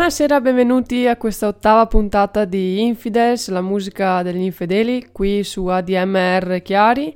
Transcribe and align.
Buonasera, 0.00 0.40
benvenuti 0.40 1.06
a 1.06 1.18
questa 1.18 1.46
ottava 1.46 1.84
puntata 1.84 2.46
di 2.46 2.82
Infidels, 2.86 3.50
la 3.50 3.60
musica 3.60 4.22
degli 4.22 4.40
infedeli, 4.40 5.08
qui 5.12 5.44
su 5.44 5.66
ADMR 5.66 6.62
Chiari. 6.62 7.14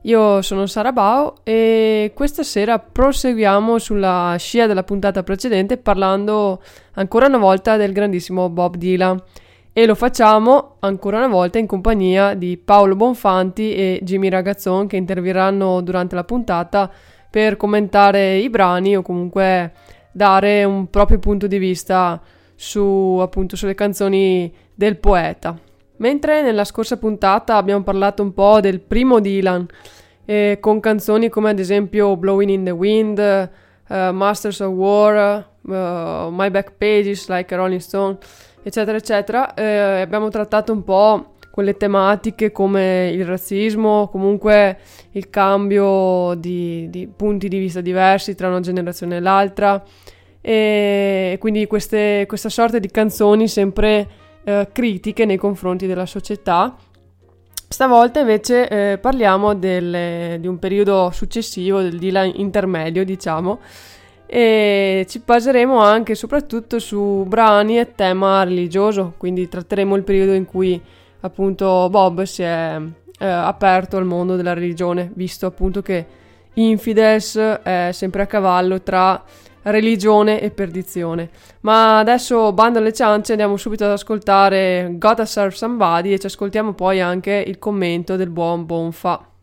Io 0.00 0.42
sono 0.42 0.66
Sara 0.66 0.90
Bao 0.90 1.36
e 1.44 2.10
questa 2.12 2.42
sera 2.42 2.80
proseguiamo 2.80 3.78
sulla 3.78 4.34
scia 4.36 4.66
della 4.66 4.82
puntata 4.82 5.22
precedente 5.22 5.76
parlando 5.76 6.60
ancora 6.94 7.28
una 7.28 7.38
volta 7.38 7.76
del 7.76 7.92
grandissimo 7.92 8.48
Bob 8.50 8.74
Dylan 8.74 9.22
e 9.72 9.86
lo 9.86 9.94
facciamo 9.94 10.78
ancora 10.80 11.18
una 11.18 11.28
volta 11.28 11.60
in 11.60 11.68
compagnia 11.68 12.34
di 12.34 12.56
Paolo 12.56 12.96
Bonfanti 12.96 13.76
e 13.76 14.00
Jimmy 14.02 14.28
Ragazzon 14.28 14.88
che 14.88 14.96
interverranno 14.96 15.80
durante 15.82 16.16
la 16.16 16.24
puntata 16.24 16.90
per 17.30 17.56
commentare 17.56 18.38
i 18.38 18.50
brani 18.50 18.96
o 18.96 19.02
comunque 19.02 19.72
dare 20.14 20.62
un 20.62 20.88
proprio 20.88 21.18
punto 21.18 21.48
di 21.48 21.58
vista 21.58 22.22
su 22.54 23.18
appunto 23.20 23.56
sulle 23.56 23.74
canzoni 23.74 24.52
del 24.72 24.96
poeta. 24.98 25.58
Mentre 25.96 26.42
nella 26.42 26.64
scorsa 26.64 26.96
puntata 26.96 27.56
abbiamo 27.56 27.82
parlato 27.82 28.22
un 28.22 28.32
po' 28.32 28.60
del 28.60 28.80
primo 28.80 29.20
Dylan 29.20 29.66
eh, 30.24 30.58
con 30.60 30.80
canzoni 30.80 31.28
come 31.28 31.50
ad 31.50 31.58
esempio 31.58 32.16
Blowing 32.16 32.50
in 32.50 32.64
the 32.64 32.70
Wind, 32.70 33.18
uh, 33.18 33.94
Masters 34.12 34.60
of 34.60 34.72
War, 34.72 35.46
uh, 35.62 36.30
My 36.30 36.50
Back 36.50 36.72
Pages 36.78 37.28
like 37.28 37.52
a 37.52 37.56
Rolling 37.56 37.80
Stone, 37.80 38.18
eccetera 38.62 38.96
eccetera, 38.96 39.52
eh, 39.54 40.00
abbiamo 40.00 40.28
trattato 40.28 40.72
un 40.72 40.84
po' 40.84 41.33
quelle 41.54 41.76
tematiche 41.76 42.50
come 42.50 43.12
il 43.14 43.24
razzismo, 43.24 44.08
comunque 44.08 44.76
il 45.12 45.30
cambio 45.30 46.34
di, 46.34 46.90
di 46.90 47.06
punti 47.06 47.46
di 47.46 47.58
vista 47.58 47.80
diversi 47.80 48.34
tra 48.34 48.48
una 48.48 48.58
generazione 48.58 49.18
e 49.18 49.20
l'altra 49.20 49.80
e 50.40 51.36
quindi 51.38 51.68
queste, 51.68 52.24
questa 52.26 52.48
sorta 52.48 52.80
di 52.80 52.90
canzoni 52.90 53.46
sempre 53.46 54.08
eh, 54.42 54.68
critiche 54.72 55.24
nei 55.24 55.36
confronti 55.36 55.86
della 55.86 56.06
società. 56.06 56.74
Stavolta 57.68 58.18
invece 58.18 58.68
eh, 58.68 58.98
parliamo 58.98 59.54
del, 59.54 60.40
di 60.40 60.48
un 60.48 60.58
periodo 60.58 61.12
successivo, 61.12 61.82
del 61.82 62.00
Dylan 62.00 62.32
intermedio 62.34 63.04
diciamo, 63.04 63.60
e 64.26 65.06
ci 65.08 65.22
baseremo 65.24 65.78
anche 65.78 66.12
e 66.12 66.16
soprattutto 66.16 66.80
su 66.80 67.24
brani 67.28 67.78
e 67.78 67.94
tema 67.94 68.42
religioso, 68.42 69.14
quindi 69.18 69.48
tratteremo 69.48 69.94
il 69.94 70.02
periodo 70.02 70.32
in 70.32 70.46
cui 70.46 70.82
appunto 71.24 71.88
Bob 71.90 72.22
si 72.22 72.42
è 72.42 72.80
eh, 73.18 73.26
aperto 73.26 73.96
al 73.96 74.04
mondo 74.04 74.36
della 74.36 74.52
religione, 74.52 75.10
visto 75.14 75.46
appunto 75.46 75.82
che 75.82 76.22
Infidels 76.54 77.36
è 77.36 77.90
sempre 77.92 78.22
a 78.22 78.26
cavallo 78.26 78.82
tra 78.82 79.22
religione 79.62 80.40
e 80.40 80.50
perdizione. 80.50 81.30
Ma 81.60 81.98
adesso 81.98 82.52
bando 82.52 82.78
alle 82.78 82.92
ciance, 82.92 83.32
andiamo 83.32 83.56
subito 83.56 83.84
ad 83.84 83.90
ascoltare 83.90 84.94
Gotta 84.98 85.24
Serve 85.24 85.54
Somebody 85.54 86.12
e 86.12 86.18
ci 86.18 86.26
ascoltiamo 86.26 86.74
poi 86.74 87.00
anche 87.00 87.42
il 87.46 87.58
commento 87.58 88.16
del 88.16 88.30
buon 88.30 88.66
Bonfa. 88.66 89.33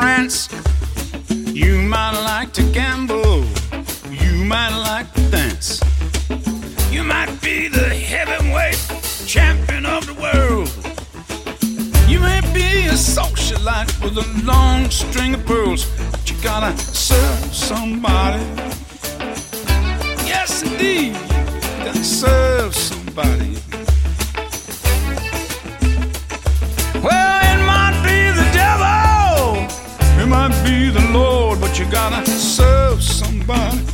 France. 0.00 0.48
You 1.52 1.82
might 1.82 2.18
like 2.24 2.54
to 2.54 2.62
gamble, 2.72 3.44
you 4.10 4.32
might 4.46 4.74
like 4.74 5.12
to 5.12 5.30
dance. 5.30 5.78
You 6.90 7.02
might 7.02 7.30
be 7.42 7.68
the 7.68 7.90
heavyweight 7.90 8.80
champion 9.26 9.84
of 9.84 10.06
the 10.06 10.14
world. 10.14 10.68
You 12.08 12.18
may 12.20 12.40
be 12.54 12.88
a 12.88 12.96
socialite 12.96 13.92
with 14.02 14.16
a 14.16 14.26
long 14.42 14.88
string 14.88 15.34
of 15.34 15.44
pearls, 15.44 15.84
but 16.10 16.30
you 16.30 16.36
gotta 16.42 16.74
serve 16.78 17.54
somebody. 17.54 18.42
Yes, 20.24 20.62
indeed, 20.62 21.12
you 21.12 21.84
gotta 21.84 22.02
serve 22.02 22.74
somebody. 22.74 23.59
Gotta 31.90 32.24
serve 32.30 33.02
somebody. 33.02 33.89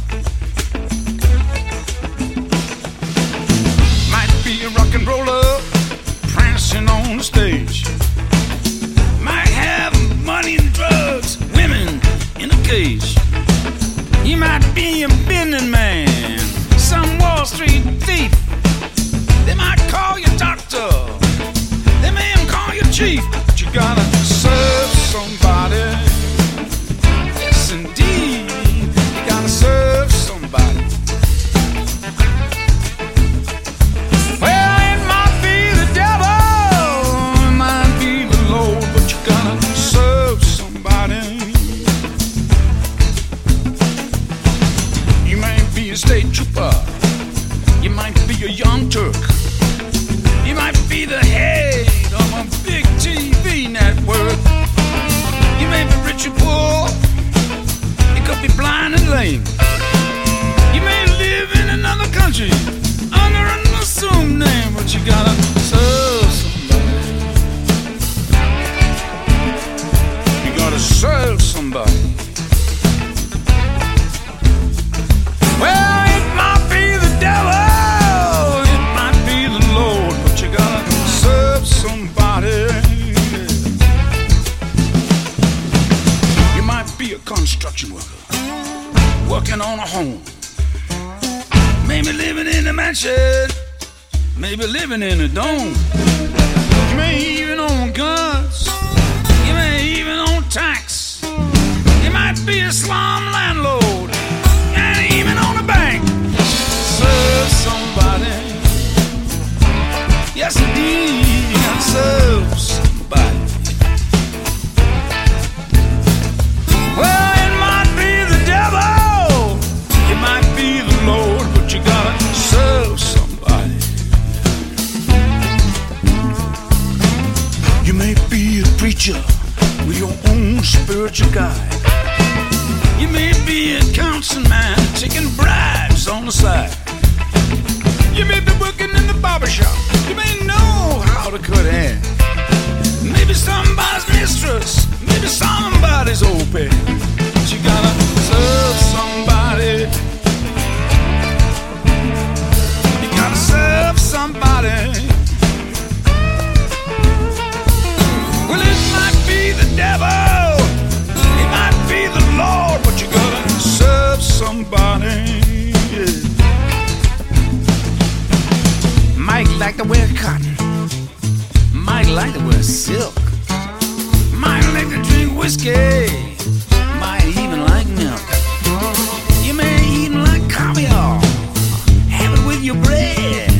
It 182.98 183.55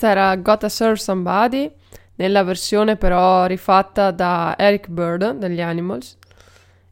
Questa 0.00 0.18
era 0.18 0.34
Gotta 0.36 0.70
Serve 0.70 0.96
Somebody, 0.96 1.70
nella 2.14 2.42
versione 2.42 2.96
però 2.96 3.44
rifatta 3.44 4.10
da 4.12 4.54
Eric 4.56 4.88
Bird 4.88 5.32
degli 5.32 5.60
Animals. 5.60 6.16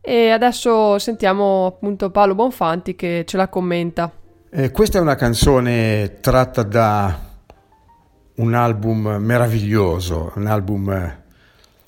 E 0.02 0.28
adesso 0.28 0.98
sentiamo 0.98 1.64
appunto 1.64 2.10
Paolo 2.10 2.34
Bonfanti 2.34 2.94
che 2.96 3.24
ce 3.26 3.38
la 3.38 3.48
commenta. 3.48 4.12
Eh, 4.50 4.70
questa 4.72 4.98
è 4.98 5.00
una 5.00 5.14
canzone 5.14 6.18
tratta 6.20 6.62
da 6.62 7.18
un 8.34 8.52
album 8.52 9.16
meraviglioso, 9.18 10.32
un 10.34 10.46
album 10.46 10.90
eh, 10.90 11.22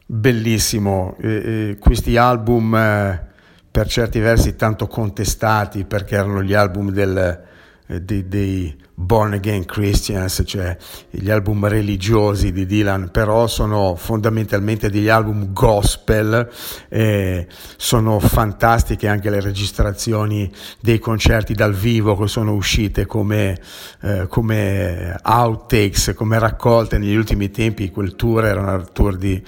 bellissimo. 0.06 1.16
Eh, 1.20 1.28
eh, 1.28 1.76
questi 1.78 2.16
album, 2.16 2.74
eh, 2.74 3.26
per 3.70 3.86
certi 3.88 4.20
versi, 4.20 4.56
tanto 4.56 4.86
contestati 4.86 5.84
perché 5.84 6.14
erano 6.14 6.42
gli 6.42 6.54
album 6.54 6.90
del, 6.90 7.44
eh, 7.88 8.00
dei, 8.00 8.26
dei 8.26 8.74
Born 9.00 9.32
Again 9.32 9.64
Christians, 9.64 10.42
cioè 10.44 10.76
gli 11.08 11.30
album 11.30 11.66
religiosi 11.66 12.52
di 12.52 12.66
Dylan, 12.66 13.10
però 13.10 13.46
sono 13.46 13.96
fondamentalmente 13.96 14.90
degli 14.90 15.08
album 15.08 15.54
gospel, 15.54 16.48
eh, 16.88 17.46
sono 17.76 18.20
fantastiche 18.20 19.08
anche 19.08 19.30
le 19.30 19.40
registrazioni 19.40 20.52
dei 20.80 20.98
concerti 20.98 21.54
dal 21.54 21.74
vivo 21.74 22.14
che 22.14 22.28
sono 22.28 22.52
uscite 22.52 23.06
come, 23.06 23.58
eh, 24.02 24.26
come 24.28 25.18
outtakes, 25.22 26.12
come 26.14 26.38
raccolte. 26.38 26.98
Negli 26.98 27.16
ultimi 27.16 27.50
tempi, 27.50 27.90
quel 27.90 28.14
tour 28.16 28.44
era 28.44 28.60
un 28.60 28.86
tour 28.92 29.16
di 29.16 29.42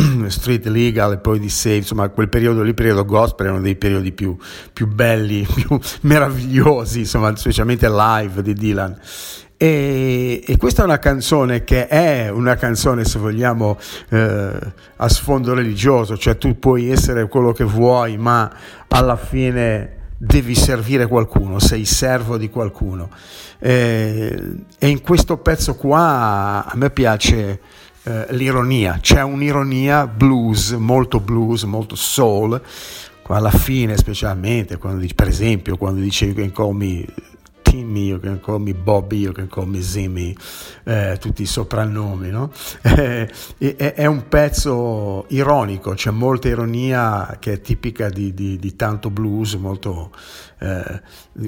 Street 0.28 0.66
Legal 0.66 1.12
e 1.12 1.18
poi 1.18 1.38
di 1.38 1.48
Save, 1.48 1.76
insomma 1.76 2.08
quel 2.08 2.28
periodo 2.28 2.62
lì, 2.62 2.74
periodo 2.74 3.04
gospel, 3.04 3.46
erano 3.46 3.62
dei 3.62 3.76
periodi 3.76 4.12
più, 4.12 4.36
più 4.72 4.86
belli, 4.86 5.46
più 5.52 5.78
meravigliosi, 6.02 7.00
insomma 7.00 7.34
specialmente 7.36 7.88
live 7.88 8.42
di 8.42 8.54
Dylan. 8.54 8.98
E, 9.56 10.42
e, 10.46 10.56
questa 10.56 10.80
è 10.80 10.84
una 10.86 10.98
canzone 10.98 11.64
che 11.64 11.86
è 11.86 12.30
una 12.30 12.56
canzone, 12.56 13.04
se 13.04 13.18
vogliamo, 13.18 13.78
eh, 14.08 14.58
a 14.96 15.08
sfondo 15.08 15.52
religioso, 15.52 16.16
cioè 16.16 16.38
tu 16.38 16.58
puoi 16.58 16.90
essere 16.90 17.28
quello 17.28 17.52
che 17.52 17.64
vuoi, 17.64 18.16
ma 18.16 18.50
alla 18.88 19.16
fine 19.16 19.98
devi 20.16 20.54
servire 20.54 21.06
qualcuno, 21.06 21.58
sei 21.58 21.84
servo 21.84 22.38
di 22.38 22.48
qualcuno. 22.48 23.10
Eh, 23.58 24.52
e 24.78 24.88
in 24.88 25.02
questo 25.02 25.36
pezzo 25.36 25.74
qua 25.74 26.64
a 26.64 26.72
me 26.76 26.88
piace 26.88 27.60
eh, 28.04 28.26
l'ironia, 28.30 28.98
c'è 29.00 29.22
un'ironia 29.22 30.06
blues, 30.06 30.72
molto 30.72 31.20
blues, 31.20 31.64
molto 31.64 31.94
soul, 31.94 32.60
alla 33.34 33.50
fine 33.50 33.96
specialmente, 33.96 34.76
quando, 34.76 35.06
per 35.14 35.28
esempio 35.28 35.76
quando 35.76 36.00
dicevi 36.00 36.34
che 36.34 36.52
call 36.52 36.74
me 36.74 37.04
Timmy, 37.62 38.06
you 38.06 38.18
can 38.18 38.40
call 38.40 38.60
me 38.60 38.74
Bobby, 38.74 39.20
you 39.20 39.32
can 39.32 39.46
call 39.46 39.68
me 39.68 39.80
Zimmy, 39.80 40.34
eh, 40.82 41.16
tutti 41.20 41.42
i 41.42 41.46
soprannomi, 41.46 42.28
no? 42.28 42.50
è, 42.80 43.28
è, 43.58 44.06
un 44.06 44.26
pezzo 44.26 45.26
ironico, 45.28 45.92
c'è 45.92 46.10
molta 46.10 46.48
ironia 46.48 47.36
che 47.38 47.52
è 47.52 47.60
tipica 47.60 48.08
di, 48.08 48.34
di, 48.34 48.58
di 48.58 48.74
tanto 48.74 49.10
blues, 49.10 49.54
molto, 49.54 50.10
eh, 50.58 51.00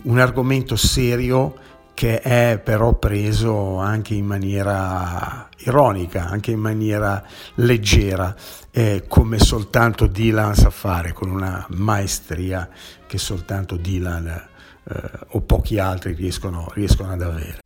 un 0.05 0.19
argomento 0.21 0.77
serio 0.77 1.57
che 1.95 2.21
è 2.21 2.61
però 2.63 2.95
preso 2.95 3.79
anche 3.79 4.15
in 4.15 4.27
maniera 4.27 5.49
ironica, 5.59 6.27
anche 6.27 6.51
in 6.51 6.61
maniera 6.61 7.23
leggera, 7.57 8.35
eh, 8.71 9.05
come 9.07 9.39
soltanto 9.39 10.07
Dylan 10.07 10.55
sa 10.55 10.71
fare, 10.71 11.13
con 11.13 11.31
una 11.31 11.67
maestria 11.71 12.69
che 13.07 13.19
soltanto 13.19 13.77
Dylan 13.77 14.27
eh, 14.27 15.11
o 15.29 15.41
pochi 15.43 15.79
altri 15.79 16.15
riescono, 16.15 16.71
riescono 16.75 17.13
ad 17.13 17.23
avere. 17.23 17.59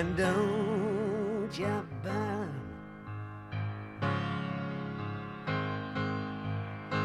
And 0.00 0.16
don't 0.16 1.58
you 1.58 1.86
burn. 2.02 2.54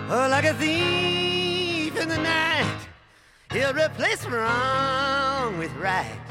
Oh, 0.10 0.28
like 0.32 0.46
a 0.46 0.54
thief 0.54 1.94
in 1.98 2.08
the 2.08 2.18
night, 2.18 2.80
he'll 3.52 3.74
replace 3.74 4.26
wrong 4.26 5.58
with 5.58 5.74
right. 5.76 6.26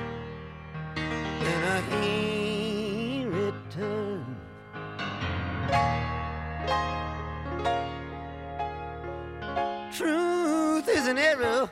And 0.96 1.84
he 1.92 3.26
return. 3.26 4.24
Truth 9.92 10.88
is 10.88 11.06
an 11.08 11.18
arrow, 11.18 11.68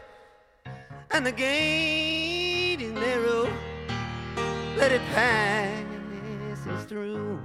and 1.10 1.24
the 1.24 1.32
narrow. 1.32 2.31
Let 4.82 4.90
it 4.90 5.06
passes 5.14 6.84
through. 6.86 7.38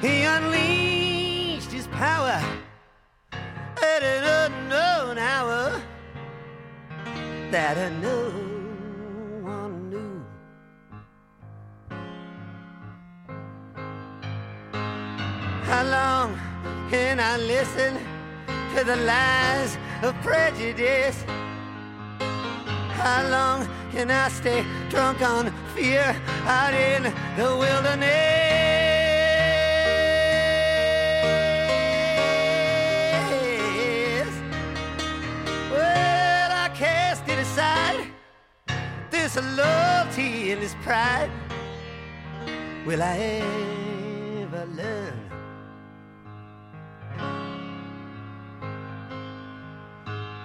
He 0.00 0.22
unleashed 0.22 1.70
his 1.70 1.86
power 1.88 2.42
at 3.30 4.02
an 4.02 4.24
unknown 4.46 5.18
hour 5.18 5.82
that 7.50 7.76
one 9.42 9.90
knew. 9.90 10.24
How 15.64 15.84
long 15.84 16.38
can 16.88 17.20
I 17.20 17.36
listen 17.36 17.98
to 18.74 18.82
the 18.82 18.96
lies 18.96 19.76
of 20.02 20.14
prejudice? 20.22 21.22
How 22.96 23.28
long 23.28 23.68
can 23.92 24.10
I 24.10 24.28
stay 24.28 24.64
drunk 24.88 25.20
on 25.22 25.52
fear 25.74 26.16
out 26.46 26.74
in 26.74 27.02
the 27.36 27.56
wilderness? 27.56 28.06
Well, 35.70 36.50
I 36.52 36.68
cast 36.74 37.28
it 37.28 37.38
aside. 37.38 38.06
This 39.10 39.36
loyalty 39.36 40.52
and 40.52 40.62
this 40.62 40.74
pride. 40.82 41.30
Will 42.86 43.02
I 43.02 43.16
ever 44.42 44.66
learn? 44.74 45.20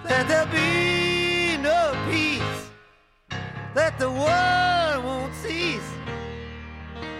That 0.04 0.28
there 0.28 0.46
be 0.46 0.81
the 4.02 4.10
war 4.10 5.00
won't 5.06 5.32
cease 5.32 5.90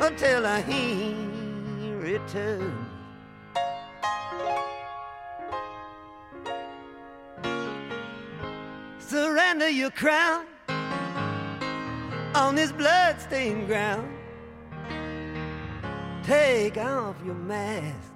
until 0.00 0.44
I 0.44 0.58
return. 2.00 2.74
Surrender 8.98 9.68
your 9.68 9.92
crown 9.92 10.44
on 12.34 12.56
this 12.56 12.72
blood-stained 12.72 13.68
ground. 13.68 14.08
Take 16.24 16.78
off 16.78 17.14
your 17.24 17.36
mask. 17.36 18.11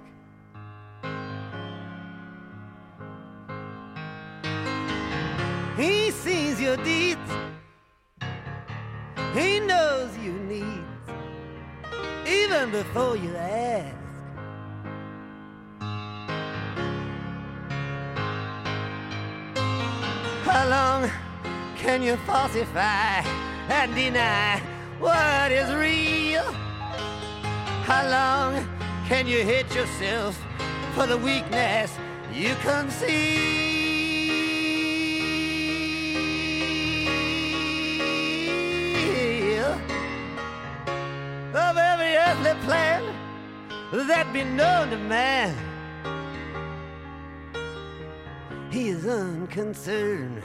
Before 12.71 13.15
you 13.15 13.35
ask. 13.35 13.95
How 20.43 20.67
long 20.69 21.09
can 21.77 22.01
you 22.01 22.15
falsify 22.17 23.21
and 23.69 23.95
deny 23.95 24.61
what 24.99 25.51
is 25.51 25.73
real? 25.73 26.43
How 27.83 28.09
long 28.09 28.67
can 29.07 29.27
you 29.27 29.43
hate 29.43 29.73
yourself 29.73 30.37
for 30.95 31.05
the 31.05 31.17
weakness 31.17 31.91
you 32.33 32.55
conceal? 32.61 33.66
That 43.91 44.31
be 44.33 44.43
known 44.43 44.89
to 44.89 44.97
man, 44.97 45.55
he 48.69 48.89
is 48.89 49.07
unconcerned. 49.07 50.43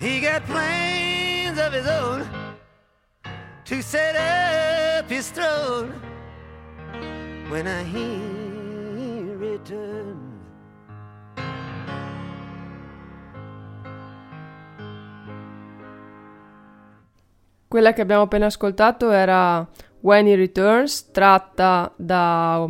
He 0.00 0.20
got 0.20 0.44
plans 0.44 1.58
of 1.58 1.72
his 1.72 1.86
own 1.86 2.28
to 3.64 3.82
set 3.82 4.16
up 4.16 5.08
his 5.08 5.30
throne 5.30 5.90
when 7.48 7.66
I 7.66 7.82
he 7.84 9.22
returns. 9.34 10.25
Quella 17.76 17.92
che 17.92 18.00
abbiamo 18.00 18.22
appena 18.22 18.46
ascoltato 18.46 19.10
era 19.10 19.68
When 20.00 20.26
He 20.26 20.34
Returns, 20.34 21.10
tratta 21.10 21.92
da 21.94 22.66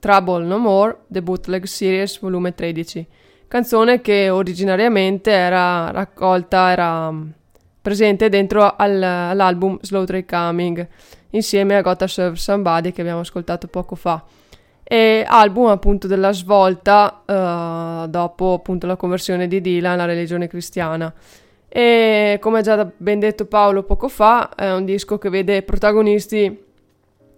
Trouble 0.00 0.44
No 0.44 0.58
More, 0.58 1.02
The 1.06 1.22
Bootleg 1.22 1.62
Series 1.62 2.18
volume 2.18 2.52
13, 2.52 3.06
canzone 3.46 4.00
che 4.00 4.30
originariamente 4.30 5.30
era 5.30 5.92
raccolta, 5.92 6.72
era 6.72 7.14
presente 7.80 8.28
dentro 8.28 8.74
al, 8.74 9.00
all'album 9.00 9.78
Slow 9.80 10.04
Train 10.06 10.26
Coming, 10.26 10.88
insieme 11.30 11.76
a 11.76 11.80
Gotta 11.80 12.08
Serve 12.08 12.34
Somebody 12.34 12.90
che 12.90 13.02
abbiamo 13.02 13.20
ascoltato 13.20 13.68
poco 13.68 13.94
fa. 13.94 14.24
E 14.82 15.24
album 15.24 15.66
appunto 15.66 16.08
della 16.08 16.32
svolta 16.32 17.22
uh, 17.24 18.08
dopo 18.08 18.54
appunto 18.54 18.88
la 18.88 18.96
conversione 18.96 19.46
di 19.46 19.60
Dylan 19.60 19.92
alla 19.92 20.04
religione 20.04 20.48
cristiana. 20.48 21.14
E 21.74 22.36
come 22.38 22.60
già 22.60 22.86
ben 22.94 23.18
detto 23.18 23.46
Paolo 23.46 23.82
poco 23.84 24.08
fa, 24.08 24.54
è 24.54 24.70
un 24.74 24.84
disco 24.84 25.16
che 25.16 25.30
vede 25.30 25.62
protagonisti 25.62 26.64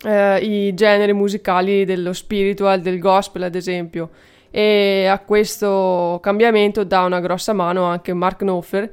eh, 0.04 0.36
i 0.38 0.74
generi 0.74 1.12
musicali 1.12 1.84
dello 1.84 2.12
spiritual, 2.12 2.80
del 2.80 2.98
gospel 2.98 3.44
ad 3.44 3.54
esempio. 3.54 4.10
E 4.50 5.06
a 5.06 5.20
questo 5.20 6.18
cambiamento 6.20 6.82
dà 6.82 7.04
una 7.04 7.20
grossa 7.20 7.52
mano 7.52 7.84
anche 7.84 8.12
Mark 8.12 8.38
Knopfler, 8.38 8.92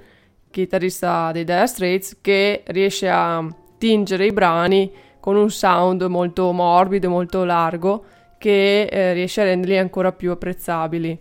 chitarrista 0.52 1.32
dei 1.32 1.44
Dire 1.44 1.66
Straits, 1.66 2.20
che 2.22 2.62
riesce 2.68 3.10
a 3.10 3.44
tingere 3.80 4.28
i 4.28 4.32
brani 4.34 4.92
con 5.20 5.36
un 5.36 5.50
sound 5.50 6.04
molto 6.04 6.52
morbido, 6.52 7.10
molto 7.10 7.46
largo, 7.46 8.04
che 8.38 8.84
eh, 8.84 9.14
riesce 9.14 9.42
a 9.42 9.46
renderli 9.46 9.80
ancora 9.80 10.12
più 10.12 10.30
apprezzabili. 10.30 11.18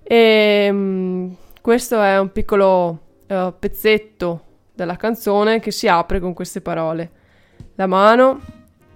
E 0.00 0.70
mh, 0.70 1.36
questo 1.60 2.00
è 2.00 2.20
un 2.20 2.30
piccolo 2.30 2.98
uh, 3.34 3.54
pezzetto 3.58 4.42
della 4.74 4.96
canzone 4.96 5.60
che 5.60 5.70
si 5.70 5.88
apre 5.88 6.20
con 6.20 6.32
queste 6.32 6.60
parole. 6.60 7.10
La 7.74 7.86
mano 7.86 8.40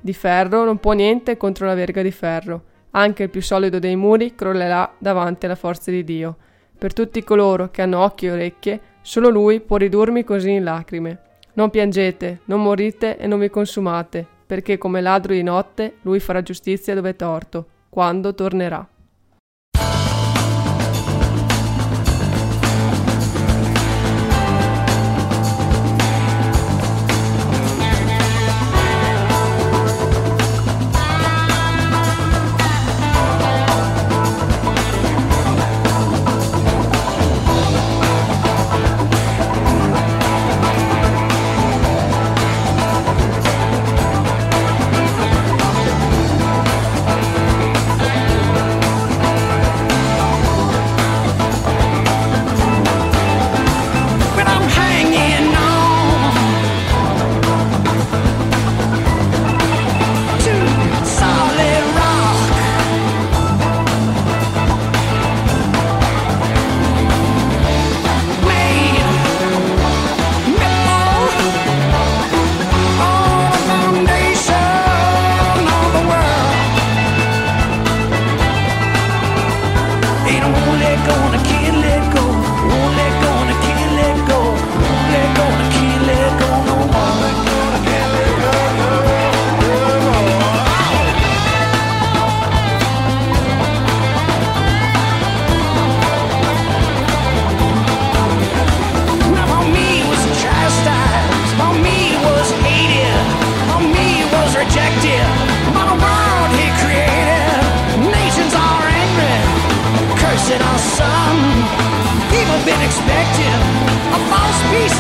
di 0.01 0.13
ferro 0.13 0.65
non 0.65 0.79
può 0.79 0.93
niente 0.93 1.37
contro 1.37 1.67
la 1.67 1.75
verga 1.75 2.03
di 2.03 2.11
ferro. 2.11 2.65
Anche 2.93 3.25
il 3.25 3.31
più 3.31 3.43
solido 3.43 3.79
dei 3.79 3.97
muri 3.97 4.35
crollerà 4.35 4.95
davanti 4.99 5.47
alla 5.47 5.55
forza 5.55 5.91
di 5.91 6.05
Dio. 6.05 6.37
Per 6.79 6.93
tutti 6.93 7.25
coloro 7.25 7.71
che 7.71 7.83
hanno 7.83 8.01
occhi 8.01 8.27
e 8.27 8.33
orecchie, 8.33 8.81
solo 9.03 9.29
Lui 9.29 9.61
può 9.61 9.77
ridurmi 9.77 10.25
così 10.25 10.53
in 10.53 10.65
lacrime. 10.65 11.21
Non 11.55 11.71
piangete, 11.71 12.41
non 12.45 12.63
morite 12.63 13.17
e 13.19 13.27
non 13.27 13.41
vi 13.41 13.51
consumate, 13.51 14.27
perché 14.47 14.79
come 14.79 15.01
ladro 15.01 15.33
di 15.33 15.43
notte 15.43 15.97
Lui 16.03 16.21
farà 16.21 16.41
giustizia 16.41 16.95
dove 16.95 17.11
è 17.11 17.17
torto, 17.17 17.67
quando 17.89 18.35
tornerà. 18.35 18.87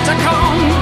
To 0.08 0.14
come. 0.22 0.77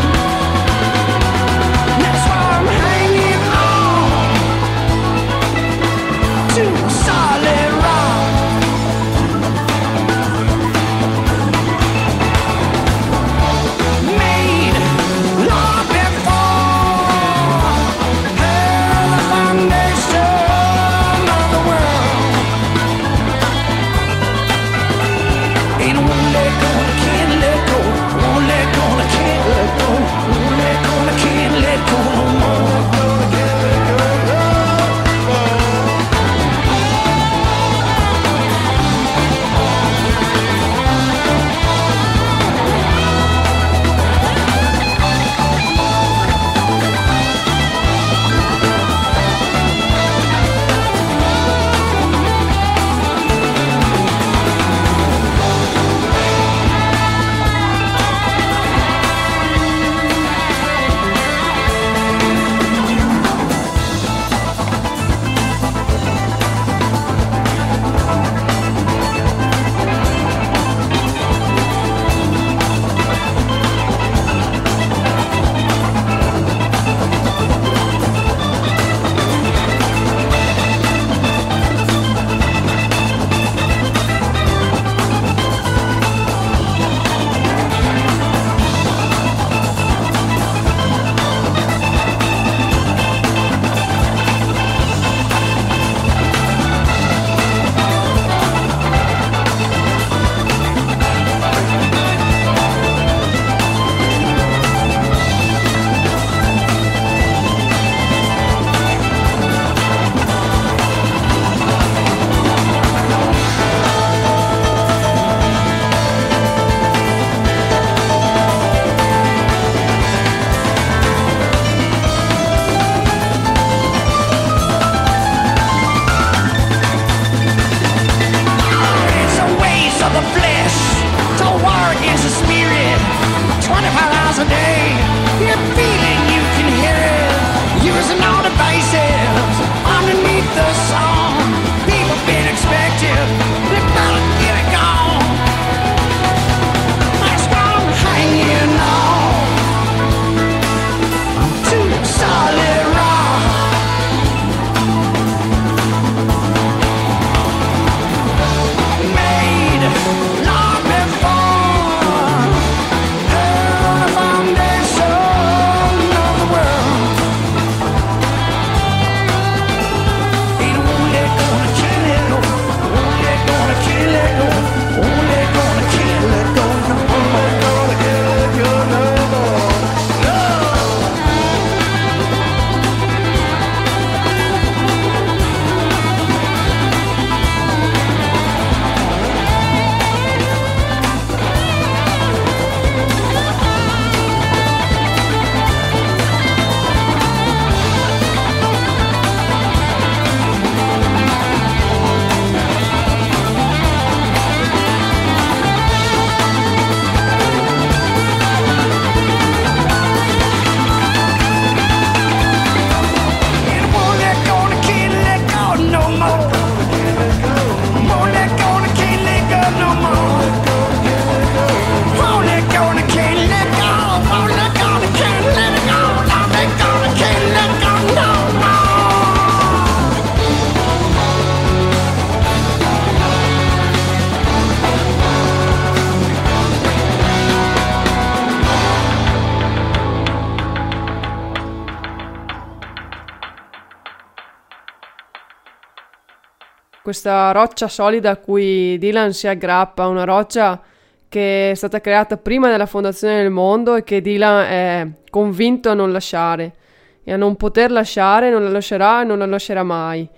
Questa 247.07 247.53
roccia 247.53 247.87
solida 247.87 248.31
a 248.31 248.37
cui 248.37 248.99
Dylan 248.99 249.33
si 249.33 249.47
aggrappa, 249.47 250.09
una 250.09 250.25
roccia 250.25 250.83
che 251.29 251.71
è 251.71 251.75
stata 251.77 252.01
creata 252.01 252.37
prima 252.37 252.69
della 252.69 252.87
fondazione 252.87 253.43
del 253.43 253.51
mondo 253.53 253.95
e 253.95 254.03
che 254.03 254.21
Dylan 254.21 254.65
è 254.65 255.09
convinto 255.31 255.89
a 255.89 255.95
non 255.95 256.11
lasciare 256.11 256.75
e 257.23 257.33
a 257.33 257.37
non 257.37 257.55
poter 257.55 257.93
lasciare, 257.93 258.51
non 258.51 258.65
la 258.65 258.71
lascerà 258.71 259.23
e 259.23 259.25
non 259.25 259.39
la 259.39 259.47
lascerà 259.47 259.85
mai. 259.85 260.29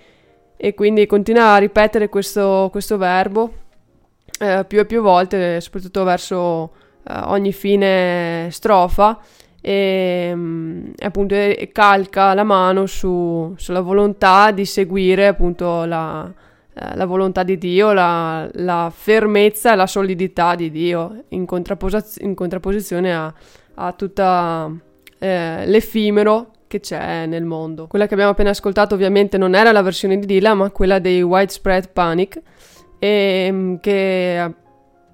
E 0.55 0.75
quindi 0.75 1.07
continua 1.07 1.53
a 1.53 1.57
ripetere 1.57 2.07
questo, 2.07 2.67
questo 2.71 2.97
verbo 2.97 3.51
eh, 4.39 4.63
più 4.67 4.77
e 4.77 4.85
più 4.85 5.01
volte, 5.01 5.59
soprattutto 5.61 6.03
verso 6.03 6.71
eh, 7.03 7.13
ogni 7.25 7.51
fine 7.51 8.47
strofa 8.51 9.19
e, 9.59 10.31
mm, 10.35 10.91
e 10.99 11.03
appunto 11.03 11.35
calca 11.71 12.35
la 12.35 12.43
mano 12.43 12.85
su- 12.85 13.55
sulla 13.57 13.81
volontà 13.81 14.51
di 14.51 14.65
seguire 14.65 15.25
appunto 15.25 15.85
la, 15.85 16.31
eh, 16.73 16.95
la 16.95 17.05
volontà 17.05 17.43
di 17.43 17.57
Dio, 17.57 17.91
la, 17.93 18.49
la 18.53 18.91
fermezza 18.93 19.73
e 19.73 19.75
la 19.75 19.87
solidità 19.87 20.55
di 20.55 20.69
Dio 20.69 21.23
in, 21.29 21.45
contrappos- 21.45 22.17
in 22.21 22.35
contrapposizione 22.35 23.13
a, 23.15 23.33
a 23.75 23.91
tutta 23.93 24.71
eh, 25.17 25.65
l'effimero 25.65 26.51
che 26.67 26.79
c'è 26.79 27.25
nel 27.25 27.45
mondo. 27.45 27.87
Quella 27.87 28.05
che 28.07 28.13
abbiamo 28.13 28.31
appena 28.31 28.51
ascoltato 28.51 28.93
ovviamente 28.93 29.37
non 29.37 29.55
era 29.55 29.71
la 29.71 29.81
versione 29.81 30.19
di 30.19 30.25
Dylan 30.25 30.57
ma 30.57 30.71
quella 30.71 30.99
dei 30.99 31.21
Widespread 31.21 31.89
Panic 31.89 32.41
e, 32.99 33.49
mm, 33.51 33.75
che 33.77 34.53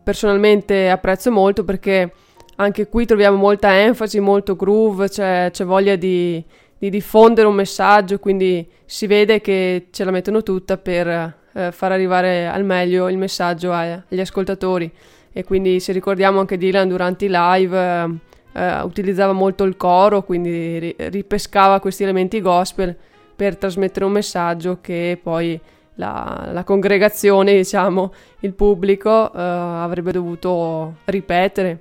personalmente 0.03 0.89
apprezzo 0.89 1.31
molto 1.31 1.63
perché 1.63 2.11
anche 2.57 2.87
qui 2.87 3.05
troviamo 3.05 3.37
molta 3.37 3.79
enfasi, 3.79 4.19
molto 4.19 4.55
groove, 4.55 5.09
c'è, 5.09 5.49
c'è 5.51 5.65
voglia 5.65 5.95
di, 5.95 6.43
di, 6.77 6.89
diffondere 6.89 7.47
un 7.47 7.55
messaggio, 7.55 8.19
quindi 8.19 8.67
si 8.85 9.07
vede 9.07 9.41
che 9.41 9.87
ce 9.91 10.03
la 10.03 10.11
mettono 10.11 10.41
tutta 10.43 10.77
per 10.77 11.43
eh, 11.55 11.71
far 11.71 11.91
arrivare 11.91 12.47
al 12.47 12.63
meglio 12.63 13.09
il 13.09 13.17
messaggio 13.17 13.71
agli 13.71 14.19
ascoltatori. 14.19 14.91
E 15.31 15.43
quindi 15.43 15.79
se 15.79 15.91
ricordiamo 15.91 16.39
anche 16.39 16.57
Dylan 16.57 16.87
durante 16.87 17.25
i 17.25 17.29
live 17.31 17.77
eh, 17.77 18.09
eh, 18.53 18.81
utilizzava 18.81 19.33
molto 19.33 19.63
il 19.63 19.77
coro, 19.77 20.23
quindi 20.23 20.79
ri- 20.79 20.95
ripescava 20.97 21.79
questi 21.79 22.03
elementi 22.03 22.41
gospel 22.41 22.95
per 23.35 23.57
trasmettere 23.57 24.05
un 24.05 24.11
messaggio 24.11 24.79
che 24.81 25.19
poi 25.21 25.59
la, 25.95 26.49
la 26.51 26.63
congregazione, 26.63 27.53
diciamo, 27.53 28.13
il 28.41 28.53
pubblico 28.53 29.33
eh, 29.33 29.39
avrebbe 29.39 30.11
dovuto 30.11 30.97
ripetere. 31.05 31.79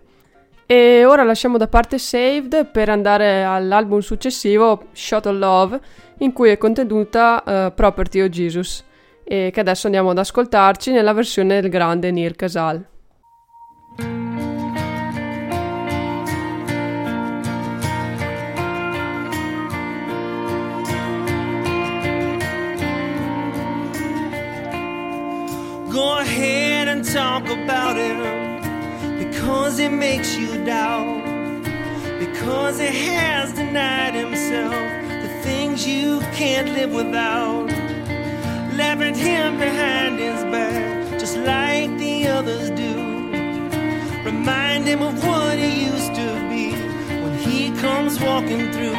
E 0.66 1.04
ora 1.04 1.24
lasciamo 1.24 1.58
da 1.58 1.68
parte 1.68 1.98
Saved 1.98 2.66
per 2.66 2.88
andare 2.88 3.44
all'album 3.44 3.98
successivo, 3.98 4.87
Shot 4.92 5.26
of 5.26 5.37
Love, 5.37 5.80
in 6.18 6.32
cui 6.32 6.48
è 6.48 6.56
contenuta 6.56 7.42
uh, 7.44 7.74
Property 7.74 8.20
of 8.22 8.28
Jesus, 8.28 8.82
e 9.24 9.50
che 9.52 9.60
adesso 9.60 9.87
andiamo 9.87 10.10
ad 10.10 10.18
ascoltarci 10.18 10.92
nella 10.92 11.12
versione 11.12 11.60
del 11.60 11.70
grande 11.70 12.10
Nir 12.10 12.37
Casal. 12.37 12.87
Go 25.90 26.18
ahead 26.18 26.88
and 26.88 27.04
talk 27.04 27.48
about 27.48 27.96
it. 27.96 28.44
because 29.44 29.78
it 29.78 29.90
makes 29.90 30.37
you 30.37 30.64
doubt, 30.64 31.22
because 32.18 32.80
it 32.80 32.94
has 32.94 33.52
denied 33.52 34.14
himself 34.14 34.72
the 35.22 35.28
things 35.42 35.87
you 35.87 36.20
can't 36.32 36.70
live 36.70 36.92
without. 36.92 37.63
Left 38.76 39.16
him 39.16 39.56
behind 39.56 40.18
his 40.18 40.42
back, 40.50 41.20
just 41.20 41.37
like 41.38 41.96
the 41.96 42.26
others 42.26 42.70
do. 42.70 42.94
Remind 44.24 44.84
him 44.84 45.00
of 45.00 45.14
what 45.24 45.56
he 45.56 45.84
used 45.84 46.12
to 46.16 46.28
be 46.50 46.72
when 47.22 47.38
he 47.38 47.70
comes 47.80 48.20
walking 48.20 48.72
through. 48.72 48.98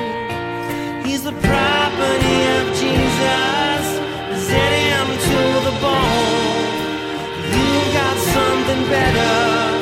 He's 1.03 1.23
the 1.23 1.33
property 1.33 2.39
of 2.57 2.65
Jesus, 2.83 3.83
set 4.47 4.71
him 4.89 5.07
to 5.29 5.39
the 5.67 5.75
bone. 5.83 6.71
You've 7.51 7.93
got 7.93 8.17
something 8.33 8.81
better 8.89 9.74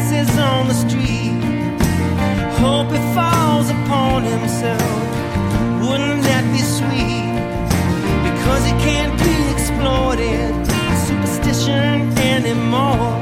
passes 0.00 0.38
on 0.38 0.68
the 0.68 0.74
street. 0.74 1.36
Hope 2.64 2.90
it 2.92 3.04
falls 3.14 3.68
upon 3.70 4.24
himself. 4.24 5.00
Wouldn't 5.82 6.22
that 6.28 6.44
be 6.54 6.62
sweet? 6.78 7.36
Because 8.28 8.62
it 8.70 8.78
can't 8.88 9.14
be 9.20 9.36
exploited. 9.54 10.52
Superstition 11.08 12.16
anymore. 12.36 13.12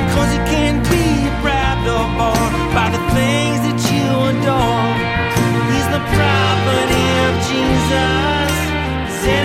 Because 0.00 0.30
it 0.36 0.44
can't 0.52 0.82
be 0.94 1.06
bribed 1.42 1.86
or 1.96 2.06
bought 2.18 2.54
by 2.76 2.88
the 2.96 3.02
things 3.16 3.60
that 3.66 3.80
you 3.90 4.06
adore 4.30 4.90
He's 5.70 5.88
the 5.96 6.02
property 6.16 7.08
of 7.28 7.32
Jesus. 7.50 8.52
Set 9.22 9.44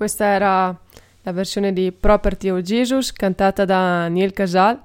Questa 0.00 0.24
era 0.24 0.74
la 1.24 1.32
versione 1.32 1.74
di 1.74 1.92
Property 1.92 2.48
of 2.48 2.60
Jesus 2.60 3.12
cantata 3.12 3.66
da 3.66 4.08
Neil 4.08 4.32
Casal, 4.32 4.80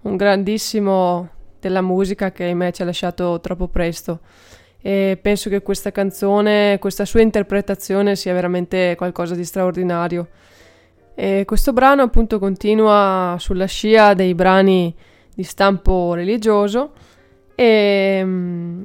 un 0.00 0.16
grandissimo 0.16 1.28
della 1.60 1.82
musica 1.82 2.32
che 2.32 2.44
ahimè 2.44 2.72
ci 2.72 2.80
ha 2.80 2.86
lasciato 2.86 3.40
troppo 3.40 3.68
presto. 3.68 4.20
E 4.80 5.18
penso 5.20 5.50
che 5.50 5.60
questa 5.60 5.92
canzone, 5.92 6.78
questa 6.80 7.04
sua 7.04 7.20
interpretazione 7.20 8.16
sia 8.16 8.32
veramente 8.32 8.94
qualcosa 8.96 9.34
di 9.34 9.44
straordinario. 9.44 10.28
E 11.14 11.42
questo 11.44 11.74
brano 11.74 12.00
appunto 12.00 12.38
continua 12.38 13.36
sulla 13.38 13.66
scia 13.66 14.14
dei 14.14 14.34
brani 14.34 14.94
di 15.34 15.42
stampo 15.42 16.14
religioso 16.14 16.92
e, 17.54 18.22
mm, 18.24 18.82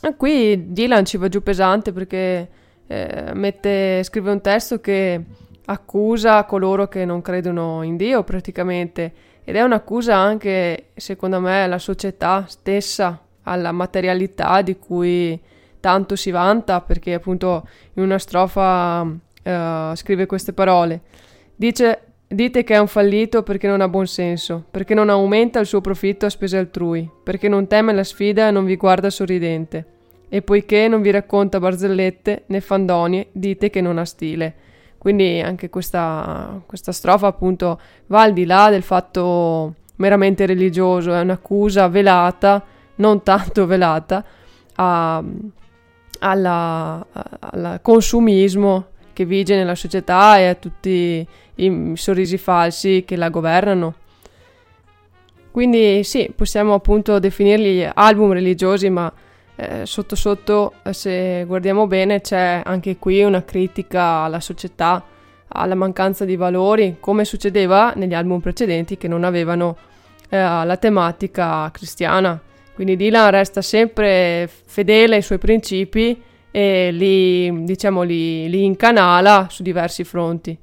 e 0.00 0.16
qui 0.16 0.72
Dylan 0.72 1.04
ci 1.04 1.18
va 1.18 1.28
giù 1.28 1.42
pesante 1.42 1.92
perché 1.92 2.48
eh, 2.86 3.30
mette, 3.34 4.02
scrive 4.02 4.30
un 4.30 4.40
testo 4.40 4.80
che 4.80 5.22
accusa 5.66 6.44
coloro 6.44 6.88
che 6.88 7.04
non 7.04 7.22
credono 7.22 7.82
in 7.82 7.96
Dio 7.96 8.22
praticamente 8.22 9.12
ed 9.44 9.56
è 9.56 9.62
un'accusa 9.62 10.14
anche 10.14 10.88
secondo 10.94 11.40
me 11.40 11.62
alla 11.62 11.78
società 11.78 12.44
stessa, 12.46 13.20
alla 13.42 13.72
materialità 13.72 14.62
di 14.62 14.76
cui 14.78 15.40
tanto 15.80 16.16
si 16.16 16.30
vanta 16.30 16.80
perché 16.80 17.14
appunto 17.14 17.66
in 17.94 18.02
una 18.02 18.18
strofa 18.18 19.06
eh, 19.42 19.92
scrive 19.94 20.26
queste 20.26 20.52
parole. 20.52 21.00
Dice 21.54 22.00
Dite 22.26 22.64
che 22.64 22.74
è 22.74 22.78
un 22.78 22.88
fallito 22.88 23.42
perché 23.42 23.68
non 23.68 23.80
ha 23.80 23.88
buon 23.88 24.06
senso, 24.06 24.64
perché 24.70 24.94
non 24.94 25.08
aumenta 25.08 25.60
il 25.60 25.66
suo 25.66 25.80
profitto 25.80 26.26
a 26.26 26.30
spese 26.30 26.56
altrui, 26.56 27.08
perché 27.22 27.48
non 27.48 27.68
teme 27.68 27.92
la 27.92 28.02
sfida 28.02 28.48
e 28.48 28.50
non 28.50 28.64
vi 28.64 28.76
guarda 28.76 29.08
sorridente. 29.08 29.93
E 30.34 30.42
poiché 30.42 30.88
non 30.88 31.00
vi 31.00 31.12
racconta 31.12 31.60
barzellette 31.60 32.42
né 32.46 32.60
fandonie, 32.60 33.28
dite 33.30 33.70
che 33.70 33.80
non 33.80 33.98
ha 33.98 34.04
stile. 34.04 34.52
Quindi 34.98 35.40
anche 35.40 35.70
questa, 35.70 36.60
questa 36.66 36.90
strofa 36.90 37.28
appunto 37.28 37.78
va 38.06 38.22
al 38.22 38.32
di 38.32 38.44
là 38.44 38.68
del 38.68 38.82
fatto 38.82 39.74
meramente 39.96 40.44
religioso, 40.44 41.14
è 41.14 41.20
un'accusa 41.20 41.86
velata, 41.86 42.64
non 42.96 43.22
tanto 43.22 43.64
velata, 43.66 44.24
al 44.74 45.44
consumismo 47.80 48.86
che 49.12 49.24
vige 49.24 49.54
nella 49.54 49.76
società 49.76 50.36
e 50.38 50.48
a 50.48 50.54
tutti 50.56 51.24
i 51.54 51.92
sorrisi 51.94 52.38
falsi 52.38 53.04
che 53.06 53.14
la 53.14 53.28
governano. 53.28 53.94
Quindi 55.52 56.02
sì, 56.02 56.28
possiamo 56.34 56.74
appunto 56.74 57.20
definirli 57.20 57.88
album 57.94 58.32
religiosi, 58.32 58.90
ma 58.90 59.12
eh, 59.56 59.86
sotto 59.86 60.16
sotto, 60.16 60.74
eh, 60.82 60.92
se 60.92 61.44
guardiamo 61.46 61.86
bene, 61.86 62.20
c'è 62.20 62.62
anche 62.64 62.96
qui 62.96 63.22
una 63.22 63.44
critica 63.44 64.02
alla 64.22 64.40
società, 64.40 65.04
alla 65.48 65.74
mancanza 65.74 66.24
di 66.24 66.36
valori, 66.36 66.96
come 66.98 67.24
succedeva 67.24 67.92
negli 67.94 68.14
album 68.14 68.40
precedenti 68.40 68.96
che 68.96 69.08
non 69.08 69.22
avevano 69.22 69.76
eh, 70.28 70.38
la 70.38 70.76
tematica 70.76 71.70
cristiana. 71.70 72.40
Quindi 72.74 72.96
Dylan 72.96 73.30
resta 73.30 73.62
sempre 73.62 74.48
fedele 74.48 75.16
ai 75.16 75.22
suoi 75.22 75.38
principi 75.38 76.20
e 76.50 76.90
li, 76.90 77.64
diciamo, 77.64 78.02
li, 78.02 78.48
li 78.48 78.64
incanala 78.64 79.46
su 79.48 79.62
diversi 79.62 80.02
fronti. 80.02 80.58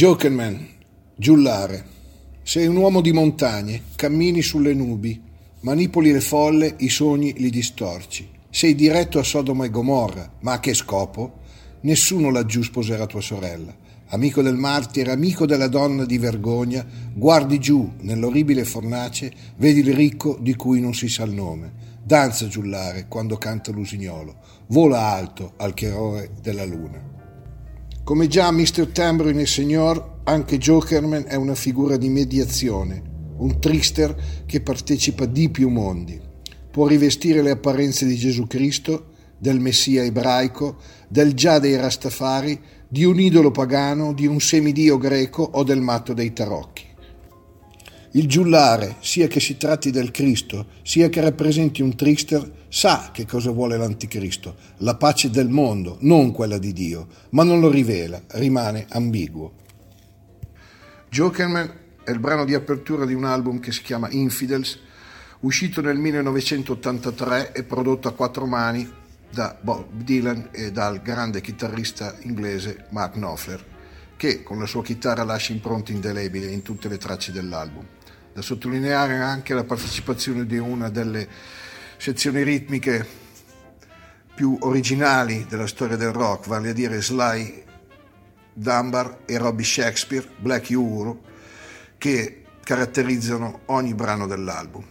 Jokerman, 0.00 0.66
giullare. 1.14 1.84
Sei 2.42 2.66
un 2.66 2.76
uomo 2.76 3.02
di 3.02 3.12
montagne, 3.12 3.82
cammini 3.96 4.40
sulle 4.40 4.72
nubi, 4.72 5.20
manipoli 5.60 6.10
le 6.10 6.22
folle, 6.22 6.74
i 6.78 6.88
sogni 6.88 7.34
li 7.36 7.50
distorci. 7.50 8.26
Sei 8.48 8.74
diretto 8.74 9.18
a 9.18 9.22
Sodoma 9.22 9.66
e 9.66 9.70
Gomorra, 9.70 10.36
ma 10.40 10.52
a 10.52 10.58
che 10.58 10.72
scopo? 10.72 11.40
Nessuno 11.82 12.30
laggiù 12.30 12.62
sposerà 12.62 13.04
tua 13.04 13.20
sorella. 13.20 13.76
Amico 14.06 14.40
del 14.40 14.56
martire, 14.56 15.10
amico 15.10 15.44
della 15.44 15.68
donna 15.68 16.06
di 16.06 16.16
vergogna, 16.16 16.82
guardi 17.12 17.58
giù 17.58 17.92
nell'orribile 18.00 18.64
fornace, 18.64 19.30
vedi 19.56 19.80
il 19.80 19.92
ricco 19.92 20.38
di 20.40 20.54
cui 20.54 20.80
non 20.80 20.94
si 20.94 21.10
sa 21.10 21.24
il 21.24 21.34
nome. 21.34 21.72
Danza 22.02 22.48
giullare 22.48 23.04
quando 23.06 23.36
canta 23.36 23.70
l'usignolo, 23.70 24.36
vola 24.68 24.98
alto 24.98 25.52
al 25.58 25.74
chiarore 25.74 26.30
della 26.40 26.64
luna. 26.64 27.09
Come 28.10 28.26
già 28.26 28.50
Mr. 28.50 28.88
Tambourine 28.88 29.42
e 29.42 29.46
Signor, 29.46 30.22
anche 30.24 30.58
Jokerman 30.58 31.26
è 31.28 31.36
una 31.36 31.54
figura 31.54 31.96
di 31.96 32.08
mediazione, 32.08 33.00
un 33.36 33.60
trickster 33.60 34.42
che 34.46 34.62
partecipa 34.62 35.26
di 35.26 35.48
più 35.48 35.68
mondi. 35.68 36.20
Può 36.72 36.88
rivestire 36.88 37.40
le 37.40 37.52
apparenze 37.52 38.06
di 38.06 38.16
Gesù 38.16 38.48
Cristo, 38.48 39.10
del 39.38 39.60
Messia 39.60 40.02
ebraico, 40.02 40.78
del 41.06 41.34
già 41.34 41.60
dei 41.60 41.76
Rastafari, 41.76 42.60
di 42.88 43.04
un 43.04 43.20
idolo 43.20 43.52
pagano, 43.52 44.12
di 44.12 44.26
un 44.26 44.40
semidio 44.40 44.98
greco 44.98 45.44
o 45.44 45.62
del 45.62 45.80
matto 45.80 46.12
dei 46.12 46.32
tarocchi. 46.32 46.86
Il 48.14 48.26
giullare, 48.26 48.96
sia 48.98 49.28
che 49.28 49.38
si 49.38 49.56
tratti 49.56 49.92
del 49.92 50.10
Cristo, 50.10 50.66
sia 50.82 51.08
che 51.08 51.20
rappresenti 51.20 51.80
un 51.80 51.94
trickster, 51.94 52.59
sa 52.70 53.10
che 53.12 53.26
cosa 53.26 53.50
vuole 53.50 53.76
l'anticristo, 53.76 54.54
la 54.78 54.94
pace 54.94 55.28
del 55.28 55.48
mondo, 55.48 55.98
non 56.02 56.30
quella 56.30 56.56
di 56.56 56.72
Dio, 56.72 57.08
ma 57.30 57.42
non 57.42 57.58
lo 57.58 57.68
rivela, 57.68 58.22
rimane 58.28 58.86
ambiguo. 58.90 59.52
Jokerman 61.10 61.72
è 62.04 62.10
il 62.12 62.20
brano 62.20 62.44
di 62.44 62.54
apertura 62.54 63.04
di 63.04 63.12
un 63.12 63.24
album 63.24 63.58
che 63.58 63.72
si 63.72 63.82
chiama 63.82 64.08
Infidels, 64.10 64.78
uscito 65.40 65.80
nel 65.80 65.98
1983 65.98 67.52
e 67.52 67.64
prodotto 67.64 68.06
a 68.06 68.12
quattro 68.12 68.46
mani 68.46 68.88
da 69.28 69.58
Bob 69.60 69.86
Dylan 69.90 70.50
e 70.52 70.70
dal 70.70 71.02
grande 71.02 71.40
chitarrista 71.40 72.16
inglese 72.20 72.86
Mark 72.90 73.14
Knopfler, 73.14 73.64
che 74.16 74.44
con 74.44 74.60
la 74.60 74.66
sua 74.66 74.84
chitarra 74.84 75.24
lascia 75.24 75.52
impronte 75.52 75.90
indelebili 75.90 76.52
in 76.52 76.62
tutte 76.62 76.88
le 76.88 76.98
tracce 76.98 77.32
dell'album. 77.32 77.84
Da 78.32 78.42
sottolineare 78.42 79.16
anche 79.16 79.54
la 79.54 79.64
partecipazione 79.64 80.46
di 80.46 80.58
una 80.58 80.88
delle 80.88 81.28
sezioni 82.00 82.42
ritmiche 82.42 83.06
più 84.34 84.56
originali 84.60 85.44
della 85.46 85.66
storia 85.66 85.96
del 85.96 86.12
rock, 86.12 86.46
vale 86.46 86.70
a 86.70 86.72
dire 86.72 87.02
Sly 87.02 87.62
Dunbar 88.54 89.18
e 89.26 89.36
Robbie 89.36 89.66
Shakespeare, 89.66 90.26
Black 90.38 90.70
Uhuru, 90.70 91.20
che 91.98 92.44
caratterizzano 92.64 93.60
ogni 93.66 93.92
brano 93.92 94.26
dell'album. 94.26 94.82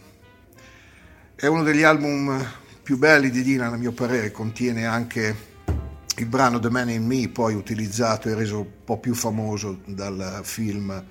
È 1.34 1.46
uno 1.46 1.64
degli 1.64 1.82
album 1.82 2.48
più 2.80 2.96
belli 2.96 3.30
di 3.30 3.42
Dylan, 3.42 3.72
a 3.72 3.76
mio 3.76 3.90
parere, 3.90 4.30
contiene 4.30 4.86
anche 4.86 5.48
il 6.14 6.26
brano 6.26 6.60
The 6.60 6.70
Man 6.70 6.90
in 6.90 7.04
Me, 7.04 7.28
poi 7.28 7.54
utilizzato 7.54 8.28
e 8.28 8.34
reso 8.34 8.60
un 8.60 8.84
po' 8.84 8.98
più 8.98 9.14
famoso 9.14 9.80
dal 9.84 10.42
film 10.44 11.04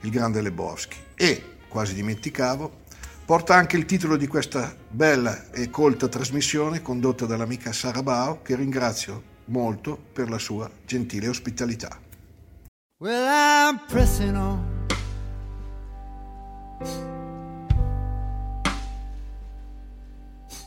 Il 0.00 0.10
Grande 0.10 0.40
Lebowski. 0.40 0.96
E 1.14 1.58
quasi 1.68 1.94
dimenticavo, 1.94 2.82
porta 3.24 3.54
anche 3.54 3.76
il 3.76 3.86
titolo 3.86 4.16
di 4.16 4.26
questa 4.26 4.74
bella 4.88 5.50
e 5.50 5.70
colta 5.70 6.08
trasmissione 6.08 6.82
condotta 6.82 7.24
dall'amica 7.24 7.72
Sara 7.72 8.02
Bao, 8.02 8.42
che 8.42 8.54
ringrazio 8.54 9.32
molto 9.46 9.98
per 10.12 10.28
la 10.28 10.38
sua 10.38 10.70
gentile 10.84 11.28
ospitalità. 11.28 11.98
Well, 12.98 13.26
I'm 13.26 13.80
pressing 13.88 14.36
on. 14.36 14.72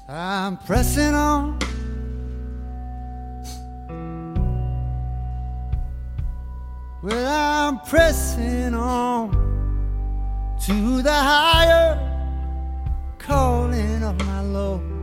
I'm 0.10 0.58
pressing 0.66 1.14
on. 1.14 1.58
Well, 7.04 7.26
I'm 7.26 7.80
pressing 7.82 8.74
on 8.74 9.30
to 10.66 11.02
the 11.02 11.12
higher 11.12 12.07
calling 13.28 14.04
of 14.04 14.18
my 14.26 14.42
Lord. 14.42 14.97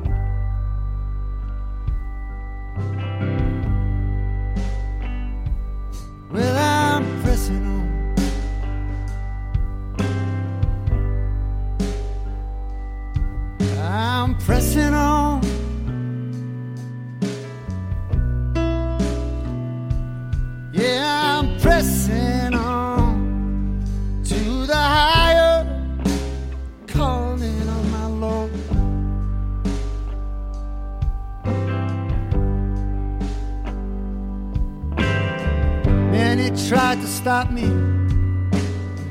Me, 37.43 37.68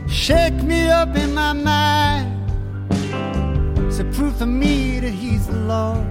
shake 0.07 0.53
me 0.63 0.89
up 0.89 1.13
in 1.17 1.33
my 1.33 1.51
mind. 1.51 2.29
It's 3.87 3.99
a 3.99 4.05
proof 4.05 4.39
of 4.39 4.47
me 4.47 5.01
that 5.01 5.11
he's 5.11 5.47
the 5.47 5.57
Lord. 5.57 6.07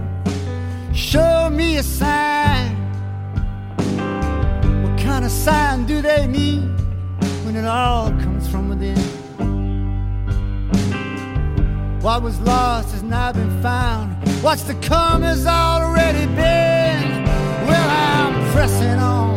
Show 0.94 1.48
me 1.48 1.78
a 1.78 1.82
sign. 1.82 2.76
What 4.82 4.98
kind 5.00 5.24
of 5.24 5.30
sign 5.30 5.86
do 5.86 6.02
they 6.02 6.26
need 6.26 6.68
when 7.44 7.56
it 7.56 7.64
all 7.64 8.10
comes 8.24 8.46
from 8.46 8.68
within? 8.68 8.98
What 12.02 12.22
was 12.22 12.38
lost 12.40 12.92
has 12.92 13.02
now 13.02 13.32
been 13.32 13.62
found. 13.62 14.08
What's 14.42 14.64
to 14.64 14.74
come 14.74 15.22
has 15.22 15.46
already 15.46 16.26
been. 16.26 17.24
Well, 17.66 17.88
I'm 17.88 18.52
pressing 18.52 18.98
on. 18.98 19.31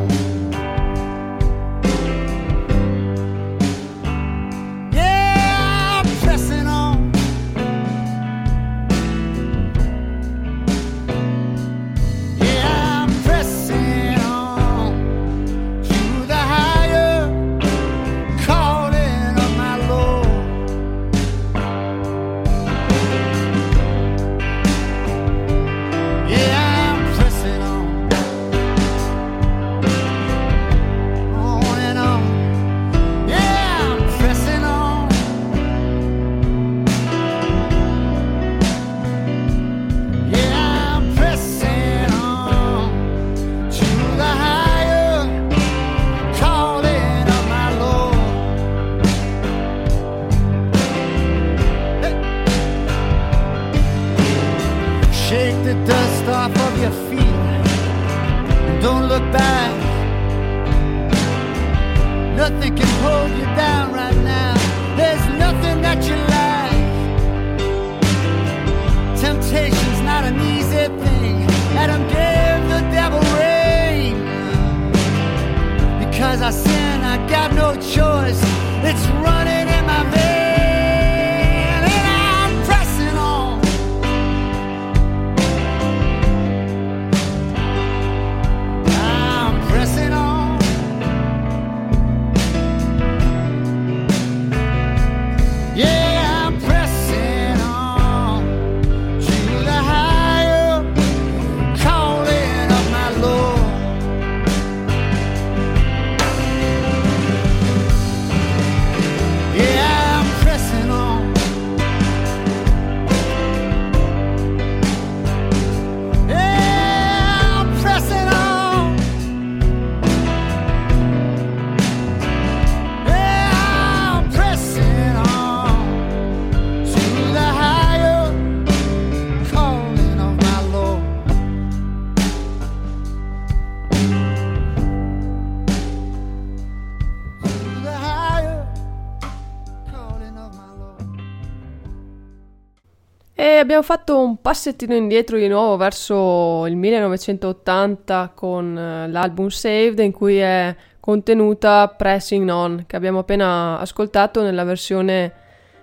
Abbiamo 143.77 143.93
fatto 143.93 144.17
un 144.17 144.39
passettino 144.39 144.95
indietro 144.95 145.37
di 145.37 145.49
nuovo 145.49 145.75
verso 145.75 146.65
il 146.65 146.77
1980 146.77 148.31
con 148.33 148.77
eh, 148.77 149.09
l'album 149.09 149.49
Saved 149.49 149.99
in 149.99 150.13
cui 150.13 150.37
è 150.37 150.73
contenuta 151.01 151.89
Pressing 151.89 152.49
On 152.49 152.85
che 152.87 152.95
abbiamo 152.95 153.19
appena 153.19 153.77
ascoltato 153.77 154.41
nella 154.43 154.63
versione 154.63 155.33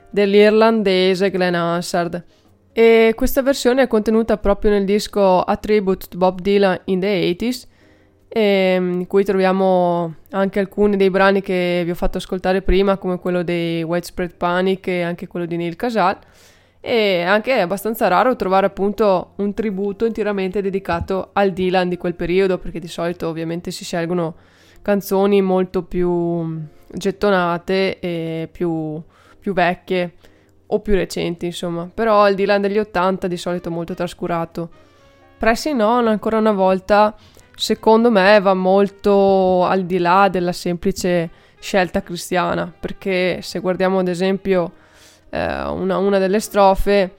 dell'irlandese 0.09 1.30
Glenn 1.30 1.55
Hansard. 1.55 2.24
E 2.72 3.12
questa 3.14 3.43
versione 3.43 3.82
è 3.82 3.86
contenuta 3.88 4.38
proprio 4.38 4.70
nel 4.70 4.86
disco 4.86 5.43
A 5.43 5.57
Tribute 5.59 6.07
to 6.09 6.16
Bob 6.16 6.40
Dylan 6.40 6.80
in 6.84 7.01
the 7.01 7.36
80s 7.36 7.66
mm, 8.38 9.01
in 9.01 9.07
cui 9.07 9.22
troviamo 9.22 10.14
anche 10.30 10.61
alcuni 10.61 10.97
dei 10.97 11.11
brani 11.11 11.43
che 11.43 11.82
vi 11.84 11.90
ho 11.90 11.95
fatto 11.95 12.16
ascoltare 12.16 12.62
prima 12.62 12.97
come 12.97 13.18
quello 13.18 13.43
dei 13.43 13.82
Widespread 13.82 14.34
Panic 14.34 14.86
e 14.86 15.03
anche 15.03 15.26
quello 15.26 15.45
di 15.45 15.59
Neil 15.59 15.76
Casal 15.76 16.16
e 16.85 17.22
anche 17.22 17.55
è 17.55 17.61
abbastanza 17.61 18.09
raro 18.09 18.35
trovare 18.35 18.66
appunto 18.66 19.35
un 19.37 19.55
tributo 19.55 20.05
interamente 20.05 20.61
dedicato 20.61 21.30
al 21.33 21.53
Dylan 21.53 21.89
di 21.89 21.97
quel 21.97 22.16
periodo 22.16 22.59
perché 22.59 22.80
di 22.80 22.89
solito 22.89 23.28
ovviamente 23.28 23.70
si 23.70 23.85
scelgono 23.85 24.35
canzoni 24.83 25.41
molto 25.43 25.85
più 25.85 26.61
gettonate 26.93 28.01
e 28.01 28.49
più, 28.51 29.01
più 29.39 29.53
vecchie 29.53 30.14
o 30.66 30.80
più 30.80 30.95
recenti 30.95 31.47
insomma. 31.47 31.89
Però 31.93 32.28
il 32.28 32.35
Dylan 32.35 32.61
degli 32.61 32.78
80 32.78 33.28
di 33.28 33.37
solito 33.37 33.70
molto 33.70 33.95
trascurato. 33.95 34.68
Pressing 35.39 35.80
On 35.80 36.09
ancora 36.09 36.39
una 36.39 36.51
volta 36.51 37.14
secondo 37.55 38.11
me 38.11 38.41
va 38.41 38.55
molto 38.55 39.64
al 39.64 39.85
di 39.85 39.99
là 39.99 40.28
della 40.28 40.53
semplice 40.53 41.30
scelta 41.61 42.03
cristiana 42.03 42.74
perché 42.76 43.39
se 43.41 43.61
guardiamo 43.61 44.01
ad 44.01 44.09
esempio 44.09 44.72
eh, 45.33 45.62
una, 45.62 45.97
una, 45.97 46.18
delle 46.18 46.41
strofe, 46.41 47.14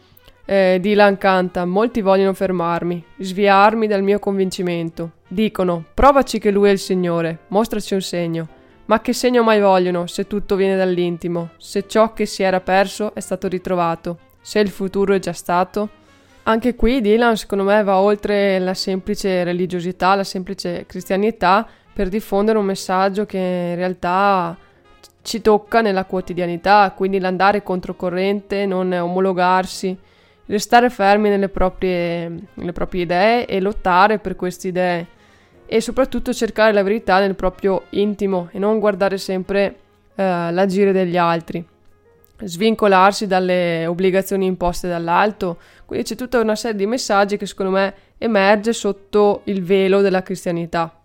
eh, 0.45 0.77
Dylan 0.79 1.17
canta: 1.17 1.65
Molti 1.65 2.01
vogliono 2.01 2.33
fermarmi, 2.33 3.03
sviarmi 3.17 3.87
dal 3.87 4.03
mio 4.03 4.19
convincimento. 4.19 5.13
Dicono: 5.27 5.83
Provaci 5.93 6.37
che 6.37 6.51
lui 6.51 6.69
è 6.69 6.71
il 6.71 6.79
Signore, 6.79 7.39
mostraci 7.47 7.95
un 7.95 8.01
segno. 8.01 8.47
Ma 8.85 9.01
che 9.01 9.13
segno 9.13 9.43
mai 9.43 9.59
vogliono 9.59 10.07
se 10.07 10.27
tutto 10.27 10.55
viene 10.55 10.75
dall'intimo, 10.75 11.51
se 11.57 11.87
ciò 11.87 12.13
che 12.13 12.25
si 12.25 12.43
era 12.43 12.59
perso 12.59 13.15
è 13.15 13.21
stato 13.21 13.47
ritrovato, 13.47 14.19
se 14.41 14.59
il 14.59 14.69
futuro 14.69 15.13
è 15.13 15.19
già 15.19 15.31
stato? 15.31 15.89
Anche 16.43 16.75
qui 16.75 16.99
Dylan 16.99 17.37
secondo 17.37 17.63
me 17.63 17.81
va 17.83 17.99
oltre 17.99 18.59
la 18.59 18.73
semplice 18.73 19.45
religiosità, 19.45 20.13
la 20.15 20.25
semplice 20.25 20.85
cristianità 20.85 21.65
per 21.93 22.09
diffondere 22.09 22.57
un 22.57 22.65
messaggio 22.65 23.25
che 23.25 23.37
in 23.37 23.75
realtà 23.75 24.57
ci 25.23 25.41
tocca 25.41 25.81
nella 25.81 26.03
quotidianità, 26.03 26.93
quindi 26.95 27.17
l'andare 27.17 27.63
controcorrente, 27.63 28.65
non 28.65 28.91
omologarsi, 28.91 29.97
restare 30.47 30.89
fermi 30.89 31.29
nelle 31.29 31.47
proprie, 31.47 32.29
nelle 32.53 32.73
proprie 32.73 33.03
idee 33.03 33.45
e 33.45 33.61
lottare 33.61 34.19
per 34.19 34.35
queste 34.35 34.67
idee 34.67 35.07
e 35.65 35.79
soprattutto 35.79 36.33
cercare 36.33 36.73
la 36.73 36.83
verità 36.83 37.19
nel 37.19 37.35
proprio 37.35 37.83
intimo 37.91 38.49
e 38.51 38.59
non 38.59 38.79
guardare 38.79 39.17
sempre 39.17 39.75
eh, 40.15 40.51
l'agire 40.51 40.91
degli 40.91 41.15
altri, 41.15 41.65
svincolarsi 42.43 43.25
dalle 43.25 43.85
obbligazioni 43.85 44.45
imposte 44.45 44.89
dall'alto. 44.89 45.57
Quindi 45.85 46.05
c'è 46.05 46.15
tutta 46.15 46.39
una 46.41 46.55
serie 46.55 46.77
di 46.77 46.85
messaggi 46.85 47.37
che 47.37 47.45
secondo 47.45 47.71
me 47.71 47.93
emerge 48.17 48.73
sotto 48.73 49.41
il 49.45 49.63
velo 49.63 50.01
della 50.01 50.21
cristianità. 50.21 50.97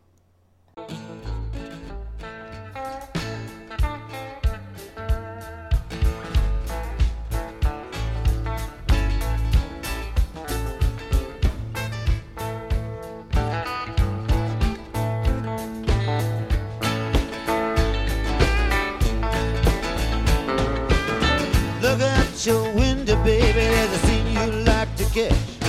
sketch. 25.19 25.61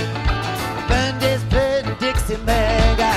Burned 0.88 1.22
his 1.22 1.42
pen, 1.44 1.96
Dixie 1.98 2.36
Meg. 2.44 3.09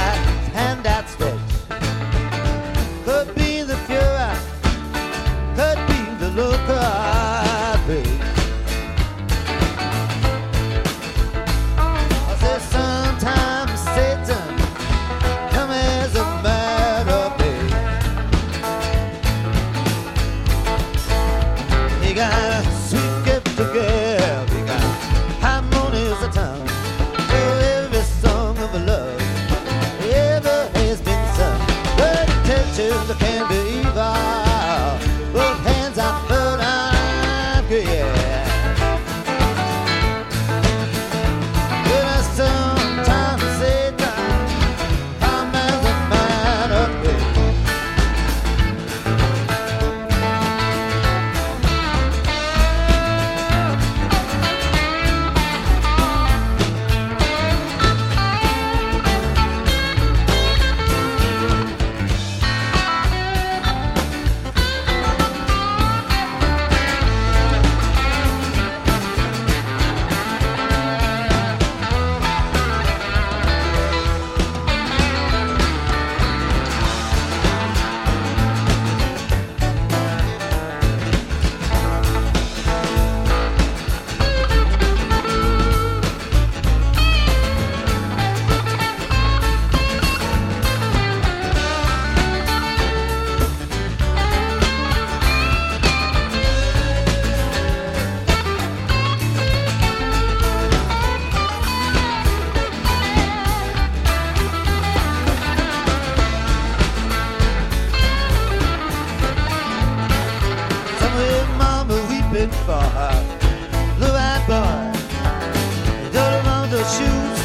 his 116.84 116.98
shoes 116.98 117.40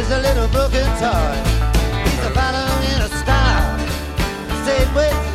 is 0.00 0.10
a 0.10 0.18
little 0.18 0.48
broken 0.48 0.86
toy. 0.98 1.36
He's 2.04 2.24
a 2.26 2.32
pattern 2.34 2.82
in 2.92 3.00
a 3.02 3.10
style. 3.20 3.78
Say 4.64 4.80
wait. 4.94 5.29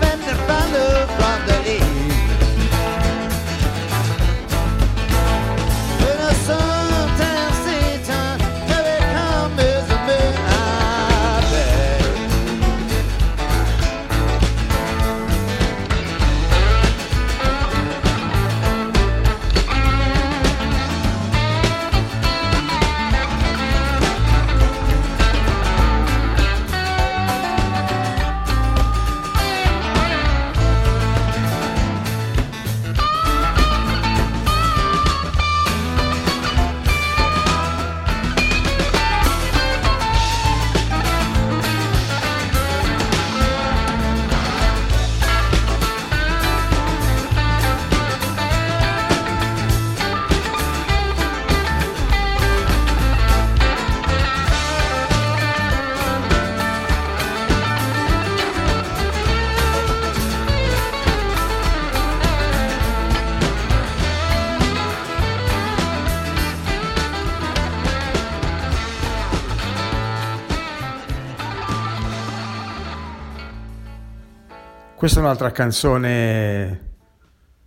Questa 75.06 75.22
è 75.22 75.24
un'altra 75.24 75.52
canzone, 75.52 76.94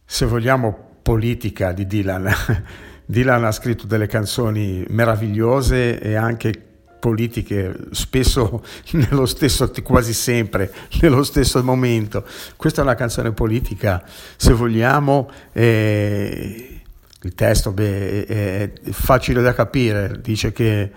se 0.05 0.27
vogliamo, 0.27 0.97
politica 1.03 1.71
di 1.71 1.87
Dylan. 1.87 2.29
Dylan 3.07 3.45
ha 3.45 3.53
scritto 3.53 3.87
delle 3.87 4.09
canzoni 4.09 4.85
meravigliose 4.89 6.01
e 6.01 6.17
anche 6.17 6.53
politiche, 6.99 7.77
spesso 7.93 8.65
nello 8.91 9.25
stesso, 9.25 9.71
quasi 9.85 10.15
sempre 10.15 10.73
nello 11.01 11.23
stesso 11.23 11.63
momento. 11.63 12.27
Questa 12.57 12.81
è 12.81 12.85
una 12.85 12.97
canzone 12.97 13.31
politica, 13.31 14.03
se 14.37 14.53
vogliamo. 14.53 15.31
Eh, 15.53 16.81
il 17.23 17.35
testo 17.37 17.71
beh, 17.71 18.27
è 18.27 18.73
facile 18.91 19.43
da 19.43 19.55
capire, 19.55 20.21
dice 20.21 20.51
che 20.51 20.91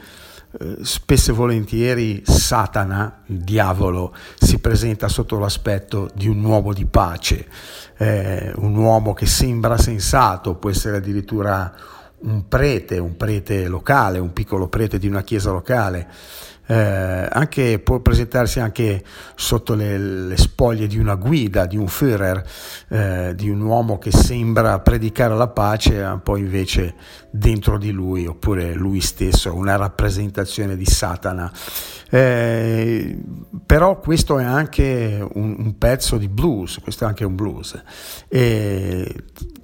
spesso 0.82 1.32
e 1.32 1.34
volentieri 1.34 2.24
Satana, 2.26 3.24
il 3.28 3.40
diavolo, 3.40 4.14
si 4.38 4.60
presenta 4.60 5.08
sotto 5.08 5.40
l'aspetto 5.40 6.10
di 6.14 6.28
un 6.28 6.44
uomo 6.44 6.74
di 6.74 6.86
pace, 6.86 7.48
eh, 7.98 8.52
un 8.58 8.76
uomo 8.76 9.14
che 9.14 9.26
sembra 9.26 9.78
sensato, 9.78 10.56
può 10.56 10.70
essere 10.70 10.98
addirittura 10.98 11.74
un 12.24 12.48
prete, 12.48 12.98
un 12.98 13.16
prete 13.16 13.68
locale, 13.68 14.20
un 14.20 14.34
piccolo 14.34 14.68
prete 14.68 15.00
di 15.00 15.08
una 15.08 15.24
chiesa 15.24 15.52
locale, 15.52 16.08
eh, 16.72 17.28
anche, 17.30 17.80
può 17.80 18.00
presentarsi 18.00 18.62
anche 18.62 19.04
sotto 19.36 19.74
le, 19.74 19.98
le, 19.98 20.38
spoglie 20.38 20.88
di 20.88 20.98
una 20.98 21.16
guida, 21.16 21.66
di 21.66 21.76
un 21.76 21.88
Führer, 21.88 22.42
eh, 22.88 23.34
di 23.36 23.50
un 23.50 23.60
uomo 23.60 23.98
che 23.98 24.12
sembra 24.12 24.80
predicare 24.80 25.36
la 25.36 25.50
pace, 25.50 26.02
ma 26.02 26.18
poi 26.20 26.40
invece 26.40 26.96
dentro 27.30 27.78
di 27.78 27.92
lui, 27.92 28.26
oppure 28.26 28.74
lui 28.74 29.02
stesso, 29.02 29.54
una 29.54 29.76
rappresentazione 29.76 30.78
di 30.78 30.86
Satana. 30.86 31.52
Eh, 32.10 33.18
però 33.66 34.00
questo 34.00 34.40
è 34.40 34.44
anche 34.46 35.26
un, 35.34 35.56
un, 35.58 35.78
pezzo 35.78 36.18
di 36.18 36.30
blues, 36.30 36.80
questo 36.80 37.04
è 37.04 37.08
anche 37.08 37.26
un 37.26 37.36
blues. 37.36 37.82
E 38.30 39.24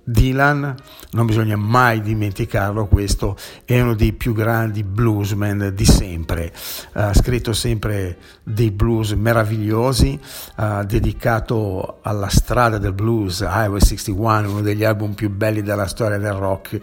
Dylan, 0.09 0.73
non 1.11 1.25
bisogna 1.25 1.57
mai 1.57 2.01
dimenticarlo, 2.01 2.87
questo 2.87 3.35
è 3.65 3.77
uno 3.81 3.93
dei 3.93 4.13
più 4.13 4.33
grandi 4.33 4.85
bluesmen 4.85 5.73
di 5.75 5.83
sempre, 5.85 6.53
ha 6.97 7.13
scritto 7.13 7.53
sempre 7.53 8.17
dei 8.41 8.71
blues 8.71 9.11
meravigliosi, 9.11 10.19
ha 10.55 10.83
dedicato 10.83 11.99
alla 12.01 12.27
strada 12.27 12.79
del 12.79 12.93
blues, 12.93 13.41
Highway 13.41 13.79
61, 13.79 14.49
uno 14.49 14.61
degli 14.61 14.83
album 14.83 15.13
più 15.13 15.29
belli 15.29 15.61
della 15.61 15.85
storia 15.85 16.17
del 16.17 16.33
rock. 16.33 16.79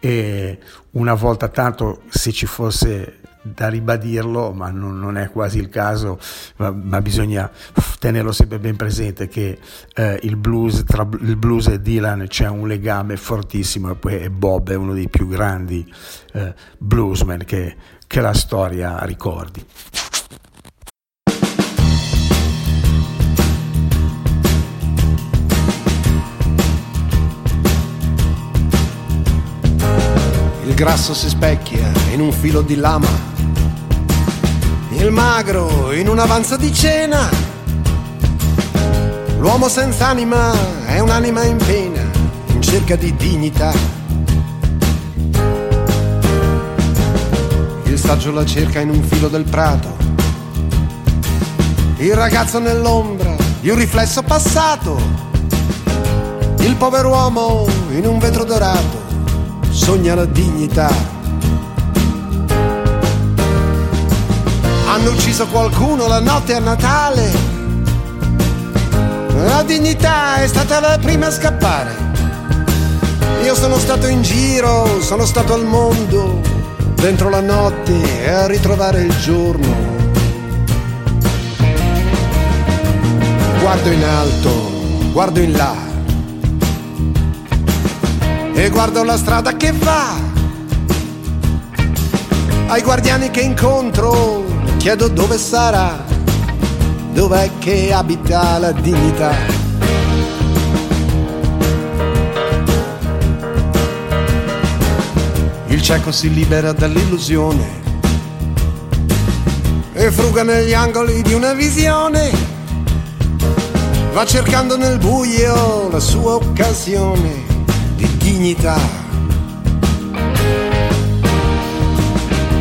E 0.00 0.58
una 0.92 1.14
volta 1.14 1.46
tanto 1.48 2.02
se 2.08 2.32
ci 2.32 2.46
fosse 2.46 3.18
da 3.42 3.68
ribadirlo, 3.68 4.52
ma 4.52 4.70
non, 4.70 4.98
non, 4.98 5.16
è 5.16 5.30
quasi 5.30 5.58
il 5.58 5.68
caso, 5.68 6.18
ma, 6.56 6.70
ma, 6.70 7.00
bisogna 7.00 7.48
tenerlo 7.98 8.32
sempre 8.32 8.58
ben 8.58 8.76
presente 8.76 9.28
che 9.28 9.58
eh, 9.94 10.18
il, 10.22 10.36
blues, 10.36 10.82
tra 10.84 11.08
il 11.20 11.36
blues 11.36 11.68
e 11.68 11.80
Dylan 11.80 12.26
c'è 12.28 12.48
un 12.48 12.66
legame 12.66 13.16
fortissimo 13.16 13.90
e 13.90 13.94
poi 13.94 14.28
Bob 14.28 14.70
è 14.70 14.74
uno 14.74 14.92
dei 14.92 15.08
più 15.08 15.28
grandi 15.28 15.92
eh, 16.32 16.54
bluesmen 16.78 17.44
che, 17.44 17.76
che 18.12 18.20
la 18.20 18.34
storia 18.34 18.98
ricordi. 19.04 19.64
Il 30.66 30.74
grasso 30.74 31.14
si 31.14 31.30
specchia 31.30 31.90
in 32.12 32.20
un 32.20 32.32
filo 32.32 32.60
di 32.60 32.76
lama 32.76 33.08
il 34.90 35.10
magro 35.10 35.90
in 35.92 36.06
un'avanza 36.06 36.58
di 36.58 36.70
cena. 36.70 37.30
L'uomo 39.38 39.70
senza 39.70 40.08
anima 40.08 40.52
è 40.84 40.98
un'anima 40.98 41.44
in 41.44 41.56
pena, 41.56 42.02
in 42.48 42.60
cerca 42.60 42.94
di 42.94 43.16
dignità. 43.16 44.01
Il 48.02 48.08
saggio 48.08 48.32
la 48.32 48.44
cerca 48.44 48.80
in 48.80 48.90
un 48.90 49.00
filo 49.04 49.28
del 49.28 49.44
prato. 49.44 49.96
Il 51.98 52.14
ragazzo 52.14 52.58
nell'ombra 52.58 53.36
di 53.60 53.70
un 53.70 53.76
riflesso 53.76 54.24
passato. 54.24 55.00
Il 56.58 56.74
povero 56.74 57.10
uomo 57.10 57.64
in 57.92 58.04
un 58.04 58.18
vetro 58.18 58.42
dorato 58.42 59.00
sogna 59.70 60.16
la 60.16 60.24
dignità. 60.24 60.90
Hanno 64.88 65.10
ucciso 65.10 65.46
qualcuno 65.46 66.08
la 66.08 66.18
notte 66.18 66.54
a 66.54 66.58
Natale. 66.58 67.30
La 69.44 69.62
dignità 69.62 70.42
è 70.42 70.48
stata 70.48 70.80
la 70.80 70.98
prima 71.00 71.28
a 71.28 71.30
scappare. 71.30 71.94
Io 73.44 73.54
sono 73.54 73.78
stato 73.78 74.08
in 74.08 74.22
giro, 74.22 75.00
sono 75.00 75.24
stato 75.24 75.54
al 75.54 75.64
mondo, 75.64 76.51
dentro 77.02 77.28
la 77.28 77.40
notte 77.40 78.22
e 78.22 78.30
a 78.30 78.46
ritrovare 78.46 79.02
il 79.02 79.18
giorno. 79.18 79.74
Guardo 83.60 83.90
in 83.90 84.04
alto, 84.04 84.70
guardo 85.10 85.40
in 85.40 85.50
là 85.50 85.74
e 88.54 88.70
guardo 88.70 89.02
la 89.02 89.16
strada 89.16 89.56
che 89.56 89.72
va. 89.72 90.14
Ai 92.68 92.82
guardiani 92.82 93.30
che 93.30 93.40
incontro 93.40 94.44
chiedo 94.76 95.08
dove 95.08 95.38
sarà, 95.38 96.04
dov'è 97.12 97.50
che 97.58 97.92
abita 97.92 98.58
la 98.58 98.70
dignità. 98.70 99.61
Cieco 105.92 106.10
si 106.10 106.32
libera 106.32 106.72
dall'illusione 106.72 107.82
e 109.92 110.10
fruga 110.10 110.42
negli 110.42 110.72
angoli 110.72 111.20
di 111.20 111.34
una 111.34 111.52
visione. 111.52 112.30
Va 114.14 114.24
cercando 114.24 114.78
nel 114.78 114.96
buio 114.96 115.90
la 115.90 116.00
sua 116.00 116.36
occasione 116.36 117.44
di 117.96 118.16
dignità. 118.16 118.78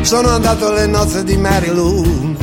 sono 0.02 0.28
andato 0.28 0.68
alle 0.68 0.88
nozze 0.88 1.24
di 1.24 1.38
Mary 1.38 1.74
Lou. 1.74 2.36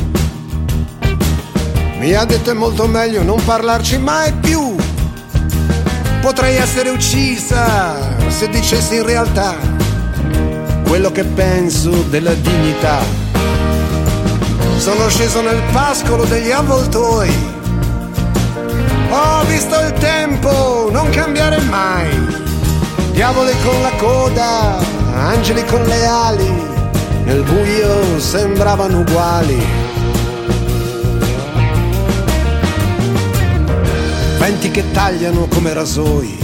Mi 1.99 2.13
ha 2.15 2.25
detto 2.25 2.49
è 2.49 2.53
molto 2.53 2.87
meglio 2.87 3.21
non 3.21 3.39
parlarci 3.45 3.99
mai 3.99 4.33
più. 4.33 4.75
Potrei 6.19 6.55
essere 6.55 6.89
uccisa 6.89 8.17
se 8.29 8.49
dicessi 8.49 8.95
in 8.95 9.05
realtà 9.05 9.88
quello 10.89 11.11
che 11.11 11.23
penso 11.23 11.91
della 12.09 12.33
dignità. 12.33 12.97
Sono 14.77 15.07
sceso 15.07 15.39
nel 15.41 15.61
pascolo 15.71 16.25
degli 16.25 16.49
avvoltoi. 16.49 17.31
Ho 19.11 19.45
visto 19.45 19.79
il 19.81 19.93
tempo 19.93 20.89
non 20.91 21.07
cambiare 21.11 21.59
mai. 21.59 22.09
Diavoli 23.11 23.53
con 23.63 23.81
la 23.83 23.91
coda, 23.97 24.77
angeli 25.13 25.63
con 25.65 25.83
le 25.83 26.05
ali 26.05 26.67
nel 27.23 27.43
buio 27.43 28.19
sembravano 28.19 29.01
uguali. 29.01 29.63
Venti 34.39 34.71
che 34.71 34.89
tagliano 34.91 35.45
come 35.49 35.71
rasoi. 35.73 36.38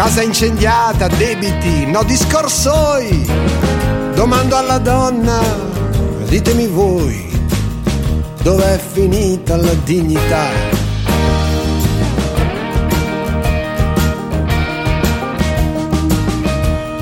Casa 0.00 0.22
incendiata, 0.22 1.08
debiti, 1.08 1.84
no 1.84 2.02
discorsoi. 2.02 3.22
Domando 4.14 4.56
alla 4.56 4.78
donna, 4.78 5.38
ditemi 6.26 6.66
voi, 6.68 7.30
dov'è 8.40 8.78
finita 8.78 9.56
la 9.56 9.74
dignità? 9.84 10.48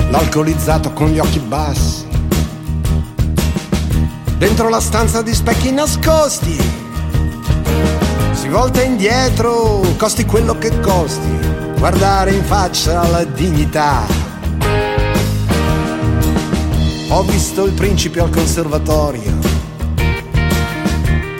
l'alcolizzato 0.09 0.91
con 0.91 1.07
gli 1.07 1.19
occhi 1.19 1.39
bassi. 1.39 2.05
Dentro 4.37 4.67
la 4.67 4.81
stanza 4.81 5.21
di 5.21 5.33
specchi 5.33 5.71
nascosti, 5.71 6.57
si 8.33 8.49
volta 8.49 8.81
indietro, 8.81 9.79
costi 9.95 10.25
quello 10.25 10.57
che 10.57 10.77
costi, 10.81 11.48
guardare 11.79 12.33
in 12.33 12.43
faccia 12.43 13.07
la 13.07 13.23
dignità. 13.23 14.05
Ho 17.07 17.23
visto 17.23 17.65
il 17.65 17.71
principe 17.71 18.19
al 18.19 18.29
conservatorio, 18.29 19.33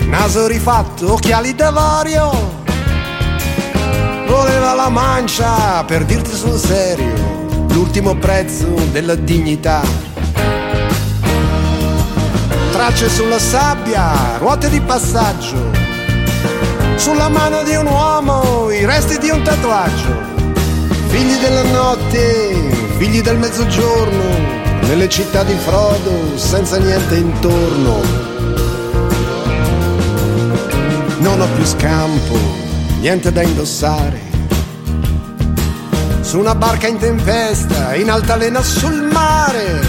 naso 0.05 0.47
rifatto, 0.47 1.13
occhiali 1.13 1.53
d'avorio, 1.53 2.31
voleva 4.27 4.73
la 4.73 4.87
mancia 4.87 5.83
per 5.83 6.05
dirti 6.05 6.33
sul 6.33 6.57
serio 6.57 7.67
l'ultimo 7.71 8.15
prezzo 8.15 8.73
della 8.91 9.15
dignità. 9.15 9.81
Tracce 12.71 13.09
sulla 13.09 13.39
sabbia, 13.39 14.37
ruote 14.37 14.69
di 14.69 14.79
passaggio, 14.79 15.69
sulla 16.95 17.27
mano 17.27 17.61
di 17.63 17.75
un 17.75 17.87
uomo 17.87 18.69
i 18.71 18.85
resti 18.85 19.17
di 19.17 19.29
un 19.29 19.43
tatuaggio. 19.43 20.28
Figli 21.09 21.37
della 21.39 21.63
notte, 21.63 22.69
figli 22.97 23.21
del 23.21 23.37
mezzogiorno, 23.37 24.23
nelle 24.81 25.09
città 25.09 25.43
di 25.43 25.55
Frodo 25.55 26.37
senza 26.37 26.77
niente 26.77 27.15
intorno. 27.15 28.01
Non 31.19 31.41
ho 31.41 31.47
più 31.55 31.65
scampo, 31.65 32.37
niente 32.99 33.31
da 33.31 33.41
indossare. 33.41 34.21
Su 36.21 36.37
una 36.37 36.53
barca 36.53 36.87
in 36.87 36.97
tempesta, 36.97 37.95
in 37.95 38.11
altalena 38.11 38.61
sul 38.61 39.09
mare, 39.11 39.81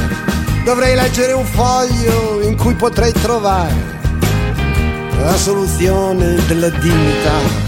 dovrei 0.65 0.95
leggere 0.97 1.33
un 1.33 1.45
foglio 1.45 2.41
in 2.43 2.57
cui 2.57 2.75
potrei 2.75 3.13
trovare 3.13 3.99
la 5.23 5.37
soluzione 5.37 6.37
della 6.47 6.71
dignità. 6.71 7.60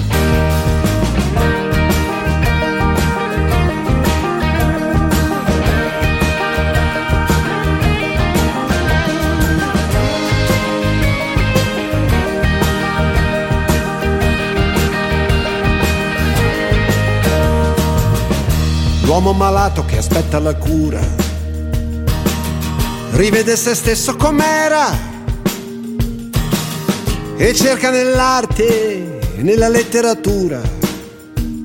L'uomo 19.13 19.35
malato 19.35 19.85
che 19.85 19.99
aspetta 19.99 20.39
la 20.39 20.55
cura. 20.55 20.99
Rivede 23.11 23.57
se 23.57 23.75
stesso 23.75 24.17
com'era. 24.17 24.87
E 27.37 27.53
cerca 27.53 27.91
nell'arte 27.91 29.21
e 29.37 29.43
nella 29.43 29.69
letteratura 29.69 30.63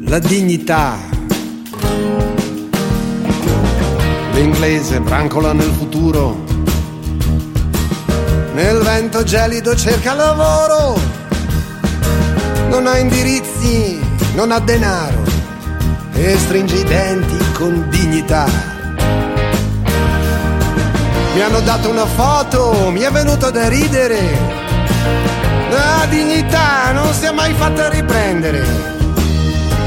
la 0.01 0.19
dignità. 0.19 0.97
L'inglese 4.33 4.99
brancola 4.99 5.53
nel 5.53 5.71
futuro, 5.71 6.43
nel 8.55 8.77
vento 8.79 9.23
gelido 9.23 9.73
cerca 9.73 10.13
lavoro, 10.13 10.99
non 12.67 12.87
ha 12.87 12.97
indirizzi, 12.97 13.97
non 14.35 14.51
ha 14.51 14.59
denaro 14.59 15.36
e 16.17 16.35
stringe 16.37 16.77
i 16.77 16.83
denti 16.83 17.37
con 17.53 17.87
dignità. 17.89 18.45
Mi 21.33 21.41
hanno 21.41 21.59
dato 21.61 21.89
una 21.89 22.07
foto, 22.07 22.89
mi 22.89 23.01
è 23.01 23.11
venuto 23.11 23.51
da 23.51 23.67
ridere. 23.67 24.55
La 25.69 26.07
dignità 26.09 26.91
non 26.91 27.13
si 27.13 27.25
è 27.25 27.31
mai 27.31 27.53
fatta 27.53 27.89
riprendere. 27.89 28.65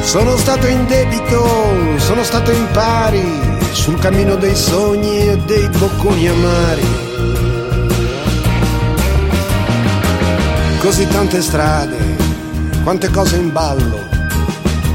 Sono 0.03 0.37
stato 0.37 0.69
in 0.69 0.87
debito, 0.87 1.99
sono 1.99 2.23
stato 2.23 2.53
in 2.53 2.67
pari 2.73 3.59
sul 3.73 3.99
cammino 3.99 4.37
dei 4.37 4.55
sogni 4.55 5.29
e 5.31 5.37
dei 5.39 5.69
bocconi 5.69 6.29
amari. 6.29 7.09
Così 10.79 11.07
tante 11.09 11.43
strade, 11.43 12.17
quante 12.85 13.11
cose 13.11 13.37
in 13.37 13.53
ballo 13.53 14.19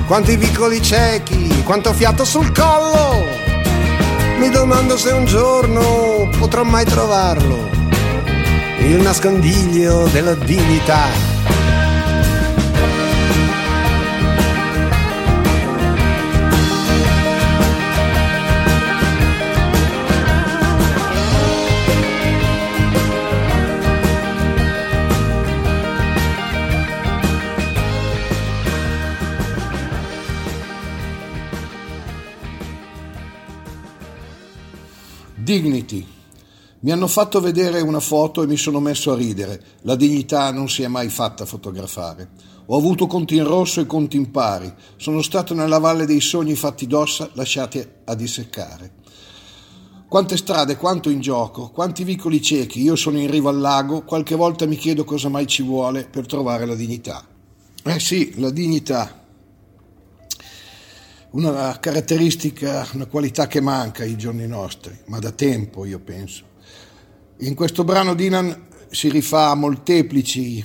quanti 0.06 0.36
vicoli 0.36 0.82
ciechi, 0.82 1.64
quanto 1.64 1.94
fiato 1.94 2.26
sul 2.26 2.52
collo. 2.52 3.24
Mi 4.38 4.50
domando 4.50 4.98
se 4.98 5.12
un 5.12 5.26
giorno 5.26 6.30
potrò 6.38 6.64
mai 6.64 6.86
trovarlo, 6.86 7.70
il 8.80 9.02
nascondiglio 9.02 10.08
della 10.12 10.36
dignità. 10.36 11.25
Dignity. 35.46 36.04
Mi 36.80 36.92
hanno 36.92 37.06
fatto 37.06 37.40
vedere 37.40 37.80
una 37.80 38.00
foto 38.00 38.42
e 38.42 38.48
mi 38.48 38.58
sono 38.58 38.80
messo 38.80 39.12
a 39.12 39.16
ridere. 39.16 39.62
La 39.82 39.96
dignità 39.96 40.52
non 40.52 40.68
si 40.68 40.82
è 40.82 40.88
mai 40.88 41.08
fatta 41.10 41.46
fotografare. 41.46 42.30
Ho 42.66 42.76
avuto 42.76 43.06
conti 43.06 43.36
in 43.36 43.44
rosso 43.44 43.80
e 43.80 43.86
conti 43.86 44.18
in 44.18 44.32
pari. 44.32 44.74
Sono 44.96 45.22
stato 45.22 45.54
nella 45.54 45.78
valle 45.78 46.08
dei 46.08 46.20
sogni 46.20 46.56
fatti 46.56 46.88
d'ossa 46.88 47.30
lasciati 47.34 47.88
a 48.06 48.16
disseccare. 48.16 48.94
Quante 50.10 50.36
strade, 50.36 50.78
quanto 50.78 51.12
in 51.12 51.20
gioco, 51.20 51.70
quanti 51.70 52.04
vicoli 52.04 52.42
ciechi. 52.42 52.82
Io 52.82 52.96
sono 52.96 53.20
in 53.20 53.30
riva 53.30 53.52
al 53.52 53.60
lago, 53.60 54.02
qualche 54.02 54.34
volta 54.34 54.66
mi 54.66 54.78
chiedo 54.78 55.04
cosa 55.04 55.30
mai 55.30 55.46
ci 55.46 55.62
vuole 55.62 56.06
per 56.06 56.26
trovare 56.26 56.66
la 56.66 56.74
dignità. 56.74 57.24
Eh 57.84 58.00
sì, 58.00 58.34
la 58.38 58.50
dignità 58.50 59.25
una 61.36 61.78
caratteristica, 61.80 62.88
una 62.94 63.08
qualità 63.08 63.48
che 63.48 63.60
manca 63.60 64.04
ai 64.04 64.16
giorni 64.16 64.48
nostri, 64.48 64.98
ma 65.08 65.20
da 65.20 65.32
tempo 65.32 65.84
io 65.84 66.00
penso. 66.00 66.44
In 67.40 67.54
questo 67.56 67.84
brano 67.84 68.14
Dylan 68.14 68.68
si 68.90 69.10
rifà 69.10 69.50
a 69.50 69.56
molteplici 69.56 70.64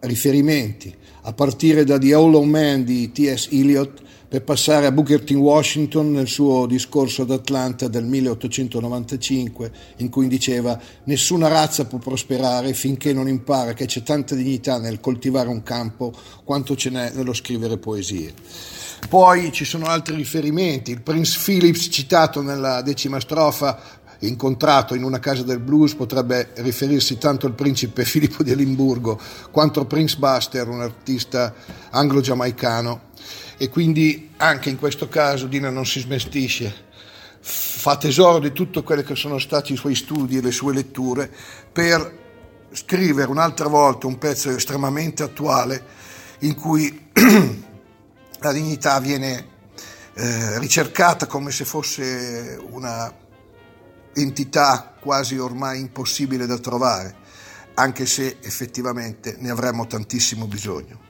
riferimenti, 0.00 0.94
a 1.22 1.32
partire 1.32 1.82
da 1.82 1.98
The 1.98 2.14
Hollow 2.14 2.44
Man 2.44 2.84
di 2.84 3.10
T.S. 3.10 3.48
Eliot 3.50 4.02
per 4.28 4.44
passare 4.44 4.86
a 4.86 4.92
Booker 4.92 5.22
T. 5.22 5.30
Washington 5.32 6.12
nel 6.12 6.28
suo 6.28 6.66
discorso 6.66 7.22
ad 7.22 7.32
Atlanta 7.32 7.88
del 7.88 8.04
1895 8.04 9.72
in 9.96 10.10
cui 10.10 10.28
diceva 10.28 10.78
nessuna 11.04 11.48
razza 11.48 11.86
può 11.86 11.98
prosperare 11.98 12.72
finché 12.72 13.12
non 13.12 13.26
impara 13.26 13.72
che 13.72 13.86
c'è 13.86 14.02
tanta 14.04 14.36
dignità 14.36 14.78
nel 14.78 15.00
coltivare 15.00 15.48
un 15.48 15.64
campo 15.64 16.12
quanto 16.44 16.76
ce 16.76 16.90
n'è 16.90 17.10
nello 17.14 17.32
scrivere 17.32 17.78
poesie. 17.78 18.77
Poi 19.08 19.52
ci 19.52 19.64
sono 19.64 19.86
altri 19.86 20.14
riferimenti, 20.16 20.90
il 20.90 21.00
Prince 21.00 21.38
Philips 21.42 21.88
citato 21.90 22.42
nella 22.42 22.82
decima 22.82 23.20
strofa 23.20 23.98
incontrato 24.20 24.94
in 24.94 25.04
una 25.04 25.18
casa 25.18 25.42
del 25.42 25.60
blues 25.60 25.94
potrebbe 25.94 26.50
riferirsi 26.56 27.18
tanto 27.18 27.46
al 27.46 27.54
principe 27.54 28.04
Filippo 28.06 28.42
di 28.42 28.50
Edimburgo 28.50 29.20
quanto 29.50 29.80
a 29.80 29.84
Prince 29.84 30.16
Buster, 30.18 30.68
un 30.68 30.82
artista 30.82 31.54
anglo-giamaicano. 31.90 33.06
E 33.56 33.68
quindi 33.68 34.30
anche 34.36 34.70
in 34.70 34.78
questo 34.78 35.08
caso 35.08 35.46
Dina 35.46 35.70
non 35.70 35.84
si 35.84 36.00
smestisce, 36.00 36.86
fa 37.40 37.96
tesoro 37.96 38.38
di 38.38 38.52
tutto 38.52 38.82
quello 38.82 39.02
che 39.02 39.16
sono 39.16 39.38
stati 39.38 39.72
i 39.72 39.76
suoi 39.76 39.94
studi 39.94 40.36
e 40.36 40.42
le 40.42 40.52
sue 40.52 40.74
letture 40.74 41.30
per 41.72 42.26
scrivere 42.72 43.30
un'altra 43.30 43.66
volta 43.66 44.06
un 44.06 44.18
pezzo 44.18 44.50
estremamente 44.50 45.22
attuale 45.22 45.82
in 46.40 46.54
cui 46.54 47.06
la 48.40 48.52
dignità 48.52 48.98
viene 49.00 49.46
eh, 50.14 50.58
ricercata 50.58 51.26
come 51.26 51.50
se 51.50 51.64
fosse 51.64 52.58
una 52.70 53.12
entità 54.14 54.94
quasi 54.98 55.38
ormai 55.38 55.80
impossibile 55.80 56.46
da 56.46 56.58
trovare, 56.58 57.14
anche 57.74 58.06
se 58.06 58.38
effettivamente 58.40 59.36
ne 59.38 59.50
avremmo 59.50 59.86
tantissimo 59.86 60.46
bisogno. 60.46 61.06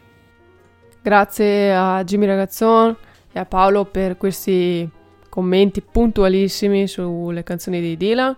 Grazie 1.01 1.75
a 1.75 2.05
Jimmy 2.05 2.27
Ragazzon 2.27 2.97
e 3.33 3.39
a 3.39 3.47
Paolo 3.47 3.87
per 3.87 4.17
questi 4.17 4.89
commenti 5.29 5.81
puntualissimi 5.81 6.87
sulle 6.87 7.43
canzoni 7.45 7.81
di 7.81 7.97
Dylan. 7.97 8.37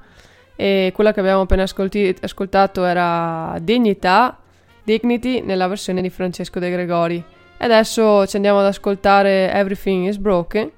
E 0.54 0.92
quella 0.94 1.12
che 1.12 1.20
abbiamo 1.20 1.40
appena 1.40 1.62
ascolti- 1.62 2.14
ascoltato 2.20 2.84
era 2.84 3.56
Dignità, 3.62 4.38
Dignity 4.84 5.40
nella 5.40 5.66
versione 5.66 6.02
di 6.02 6.10
Francesco 6.10 6.58
De 6.58 6.70
Gregori. 6.70 7.24
E 7.62 7.64
adesso 7.66 8.26
ci 8.26 8.36
andiamo 8.36 8.60
ad 8.60 8.64
ascoltare 8.64 9.52
Everything 9.52 10.06
is 10.06 10.16
Broken 10.16 10.70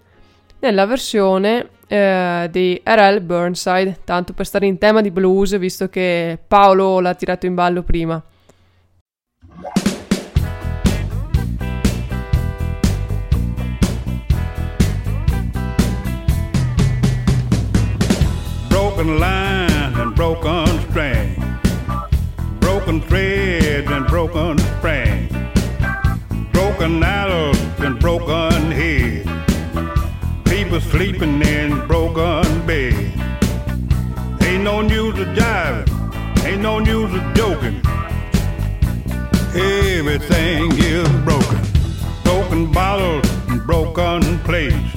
nella 0.58 0.84
versione 0.84 1.68
eh, 1.86 2.48
di 2.50 2.80
R.L. 2.84 3.20
Burnside, 3.20 4.00
tanto 4.02 4.32
per 4.32 4.46
stare 4.46 4.66
in 4.66 4.78
tema 4.78 5.00
di 5.00 5.12
blues, 5.12 5.56
visto 5.58 5.88
che 5.88 6.36
Paolo 6.44 6.98
l'ha 6.98 7.14
tirato 7.14 7.46
in 7.46 7.54
ballo 7.54 7.84
prima. 7.84 8.20
Broken 18.68 19.18
lines 19.18 19.98
and 19.98 20.14
broken 20.16 20.66
strings, 20.90 21.44
broken 22.58 23.00
threads 23.02 23.88
and 23.88 24.08
broken. 24.08 24.61
Broken 26.82 27.04
arrows 27.04 27.58
and 27.78 28.00
broken 28.00 28.72
heads. 28.72 29.30
People 30.50 30.80
sleeping 30.80 31.40
in 31.42 31.86
broken 31.86 32.66
beds. 32.66 32.98
Ain't 34.42 34.64
no 34.64 34.80
news 34.80 35.16
of 35.16 35.28
jiving, 35.28 36.44
ain't 36.44 36.60
no 36.60 36.80
news 36.80 37.14
of 37.14 37.22
joking. 37.34 37.80
Everything 39.54 40.72
is 40.78 41.08
broken 41.24 41.60
Broken 42.24 42.72
bottles 42.72 43.30
and 43.48 43.64
broken 43.64 44.38
plates, 44.40 44.92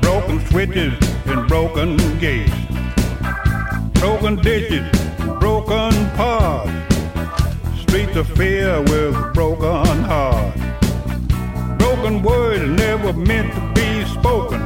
broken 0.00 0.44
switches 0.48 0.94
and 1.26 1.46
broken 1.46 1.96
gates, 2.18 2.50
broken 4.00 4.34
ditches, 4.42 4.90
broken 5.38 5.92
paths, 6.16 6.95
streets 7.96 8.16
of 8.18 8.28
fear 8.36 8.82
with 8.82 9.14
broken 9.32 10.02
hearts, 10.02 10.60
broken 11.78 12.22
words 12.22 12.62
never 12.62 13.10
meant 13.14 13.50
to 13.54 13.72
be 13.72 14.04
spoken. 14.04 14.60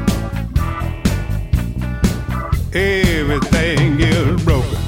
Everything 2.75 4.01
is 4.01 4.45
broken. 4.45 4.80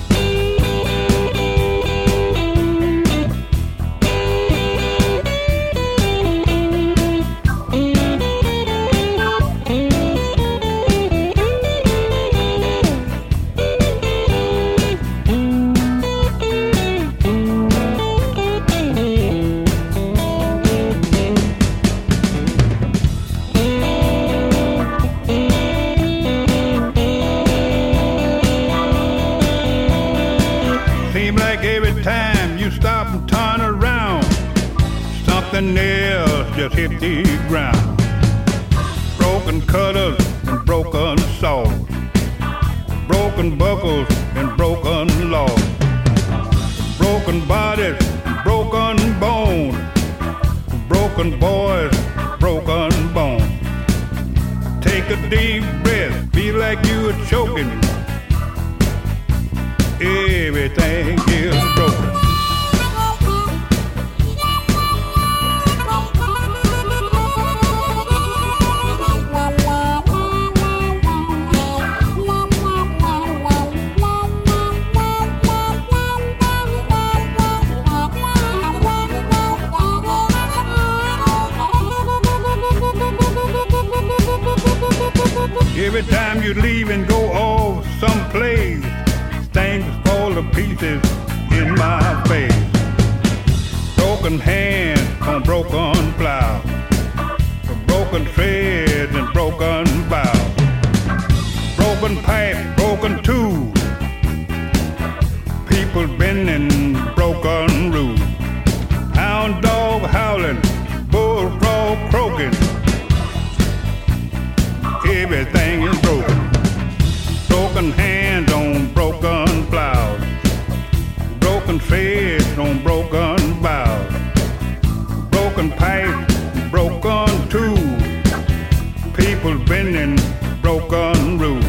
Bending 129.73 130.16
broken 130.61 131.39
rules. 131.39 131.64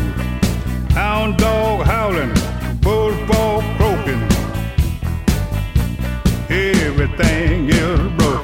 Hound 0.92 1.38
dog 1.38 1.86
howling, 1.86 2.34
bullfrog 2.82 3.64
croaking. 3.78 4.24
Everything 6.50 7.70
is 7.70 8.00
broken. 8.18 8.43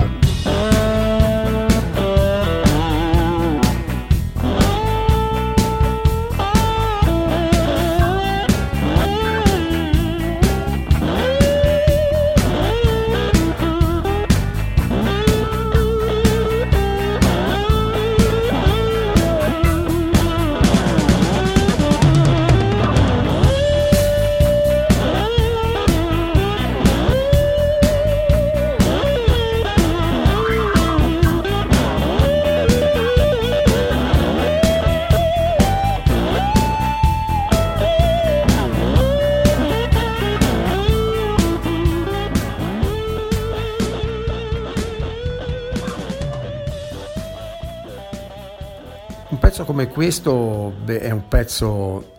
Come 49.79 49.87
questo 49.87 50.73
beh, 50.83 50.99
è 50.99 51.11
un 51.11 51.29
pezzo, 51.29 52.11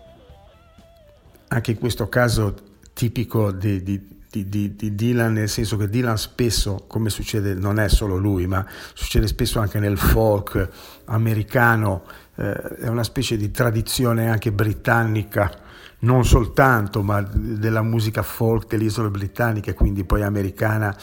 anche 1.48 1.72
in 1.72 1.78
questo 1.78 2.08
caso, 2.08 2.54
tipico 2.94 3.52
di, 3.52 3.82
di- 3.82 4.18
di- 4.30 4.48
di- 4.48 4.74
di 4.76 4.94
Dylan, 4.94 5.34
nel 5.34 5.48
senso 5.50 5.76
che 5.76 5.90
Dylan 5.90 6.16
spesso, 6.16 6.84
come 6.86 7.10
succede, 7.10 7.52
non 7.52 7.78
è 7.78 7.90
solo 7.90 8.16
lui, 8.16 8.46
ma 8.46 8.64
succede 8.94 9.26
spesso 9.26 9.58
anche 9.60 9.78
nel 9.78 9.98
folk 9.98 10.68
americano, 11.06 12.04
eh, 12.36 12.76
è 12.76 12.88
una 12.88 13.02
specie 13.02 13.36
di 13.36 13.50
tradizione 13.50 14.30
anche 14.30 14.52
britannica, 14.52 15.52
non 15.98 16.24
soltanto, 16.24 17.02
ma 17.02 17.20
della 17.20 17.82
musica 17.82 18.22
folk 18.22 18.68
delle 18.68 18.84
isole 18.84 19.10
britanniche, 19.10 19.74
quindi 19.74 20.04
poi 20.04 20.22
americana. 20.22 20.96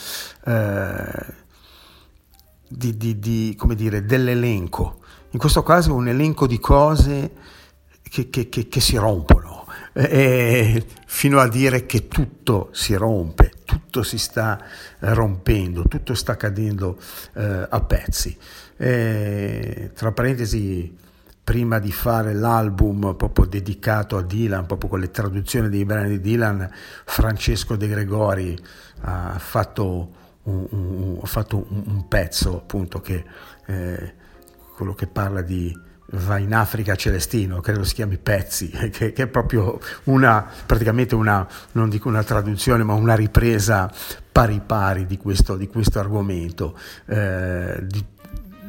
eh, 0.45 1.45
di, 2.69 2.97
di- 3.19 3.55
come 3.57 3.75
dire, 3.75 4.03
dell'elenco. 4.03 5.01
In 5.37 5.43
questo 5.43 5.61
caso 5.61 5.93
un 5.93 6.07
elenco 6.07 6.47
di 6.47 6.57
cose 6.57 7.31
che, 8.09 8.27
che- 8.31 8.49
che- 8.49 8.67
che 8.67 8.79
si 8.81 8.95
rompono, 8.97 9.67
eh, 9.93 10.83
fino 11.05 11.39
a 11.39 11.47
dire 11.47 11.85
che 11.85 12.07
tutto 12.07 12.69
si 12.71 12.95
rompe, 12.95 13.51
tutto 13.63 14.01
si 14.01 14.17
sta 14.17 14.59
rompendo, 14.97 15.83
tutto 15.83 16.15
sta 16.15 16.35
cadendo 16.37 16.97
eh, 17.35 17.67
a 17.69 17.81
pezzi. 17.81 18.35
Eh, 18.77 19.91
tra 19.93 20.11
parentesi, 20.11 20.97
prima 21.43 21.77
di 21.77 21.91
fare 21.91 22.33
l'album 22.33 23.13
proprio 23.15 23.45
dedicato 23.45 24.17
a 24.17 24.23
Dylan, 24.23 24.65
proprio 24.65 24.89
con 24.89 24.99
le 25.01 25.11
traduzioni 25.11 25.69
dei 25.69 25.85
brani 25.85 26.09
di 26.09 26.19
Dylan, 26.19 26.67
Francesco 27.05 27.75
De 27.75 27.87
Gregori 27.87 28.57
ha 29.01 29.35
fatto 29.37 30.11
un, 30.45 30.65
un- 30.71 31.19
ha 31.21 31.27
fatto 31.27 31.57
un, 31.69 31.83
un 31.85 32.07
pezzo 32.07 32.55
appunto 32.57 33.01
che 33.01 33.23
eh, 33.67 34.16
quello 34.77 34.93
che 34.93 35.07
parla 35.07 35.41
di 35.41 35.75
va 36.11 36.37
in 36.37 36.53
Africa 36.53 36.95
Celestino, 36.95 37.61
credo 37.61 37.83
si 37.83 37.95
chiami 37.95 38.17
Pezzi, 38.17 38.69
che, 38.93 39.11
che 39.11 39.23
è 39.23 39.27
proprio 39.27 39.79
una, 40.03 40.45
praticamente 40.65 41.15
una, 41.15 41.45
non 41.71 41.89
dico 41.89 42.07
una 42.09 42.23
traduzione, 42.23 42.83
ma 42.83 42.93
una 42.93 43.15
ripresa 43.15 43.91
pari 44.31 44.61
pari 44.63 45.07
di 45.07 45.17
questo, 45.17 45.55
di 45.57 45.67
questo 45.67 45.97
argomento, 45.99 46.77
eh, 47.07 47.83
di, 47.87 48.05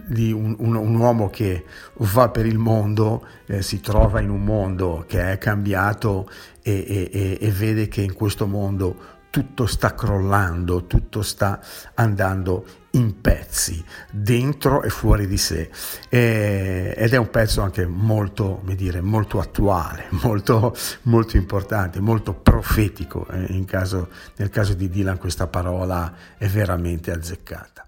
di 0.07 0.33
un, 0.33 0.57
un- 0.61 0.77
un 0.77 0.95
uomo 0.97 1.29
che 1.29 1.67
va 1.97 2.31
per 2.31 2.47
il 2.47 2.57
mondo, 2.57 3.27
eh, 3.45 3.61
si 3.61 3.81
trova 3.81 4.21
in 4.21 4.31
un 4.31 4.43
mondo 4.43 5.05
che 5.07 5.33
è 5.33 5.37
cambiato 5.37 6.31
e, 6.63 6.73
e- 6.73 7.11
e- 7.13 7.39
e 7.39 7.51
vede 7.51 7.87
che 7.89 8.01
in 8.01 8.15
questo 8.15 8.47
mondo 8.47 9.17
tutto 9.31 9.67
sta 9.67 9.95
crollando, 9.95 10.87
tutto 10.87 11.21
sta 11.21 11.61
andando 11.95 12.65
in 12.93 13.21
pezzi, 13.21 13.85
dentro 14.11 14.83
e 14.83 14.89
fuori 14.89 15.27
di 15.27 15.37
sé. 15.37 15.71
E, 16.09 16.95
ed 16.97 17.13
è 17.13 17.17
un 17.17 17.31
pezzo 17.31 17.61
anche 17.63 17.87
molto, 17.87 18.63
dire, 18.65 19.01
molto 19.01 19.41
attuale, 19.41 20.07
molto, 20.23 20.75
molto 21.03 21.37
importante, 21.37 22.01
molto 22.01 22.33
profetico. 22.35 23.27
Eh, 23.29 23.65
caso, 23.65 24.09
nel 24.37 24.51
caso 24.51 24.75
di 24.75 24.89
Dylan 24.89 25.19
questa 25.19 25.47
parola 25.47 26.15
è 26.37 26.47
veramente 26.47 27.11
azzeccata. 27.11 27.87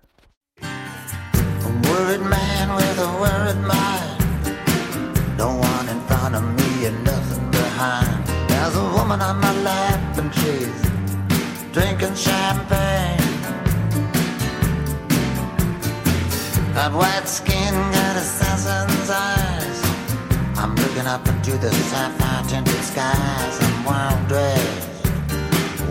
A 0.61 1.89
worried 1.89 2.21
man 2.21 2.75
with 2.75 2.99
a 2.99 3.19
worried 3.19 3.57
mind. 3.63 4.10
Got 16.81 16.95
white 16.95 17.29
skin, 17.29 17.75
got 17.93 18.17
assassin's 18.17 19.11
eyes. 19.11 19.83
I'm 20.57 20.75
looking 20.77 21.07
up 21.07 21.29
into 21.29 21.59
the 21.59 21.71
sapphire 21.71 22.43
tinted 22.49 22.83
skies. 22.83 23.61
I'm 23.61 23.85
wild 23.85 24.27
dressed, 24.29 24.89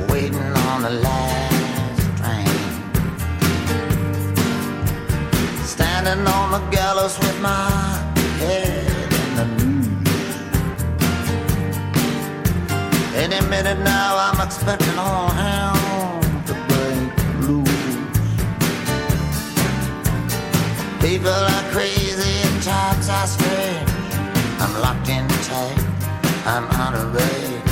waiting 0.09 0.51
on 0.65 0.81
the 0.81 0.89
last 0.89 2.01
train. 2.17 2.47
Standing 5.63 6.25
on 6.25 6.51
the 6.53 6.61
gallows 6.75 7.19
with 7.19 7.39
my 7.39 7.69
head 8.39 9.13
in 9.21 9.35
the 9.37 9.45
news. 9.63 10.07
Any 13.15 13.41
minute 13.47 13.77
now, 13.83 14.17
I'm 14.17 14.41
expecting 14.43 14.97
all 14.97 15.29
hell. 15.29 15.68
People 21.01 21.29
are 21.29 21.71
crazy 21.71 22.29
and 22.43 22.61
times 22.61 23.07
are 23.09 23.27
strange. 23.27 23.89
I'm 24.59 24.73
locked 24.81 25.07
in 25.07 25.25
tight, 25.47 25.79
I'm 26.45 26.65
out 26.65 26.93
of 26.93 27.13
range. 27.13 27.68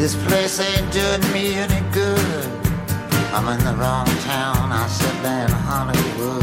This 0.00 0.16
place 0.24 0.58
ain't 0.58 0.90
doing 0.90 1.20
me 1.30 1.56
any 1.56 1.82
good. 1.92 2.48
I'm 3.34 3.46
in 3.48 3.62
the 3.62 3.74
wrong 3.74 4.06
town. 4.24 4.72
I 4.72 4.86
said 4.86 5.22
there 5.22 5.44
in 5.44 5.52
Hollywood. 5.68 6.42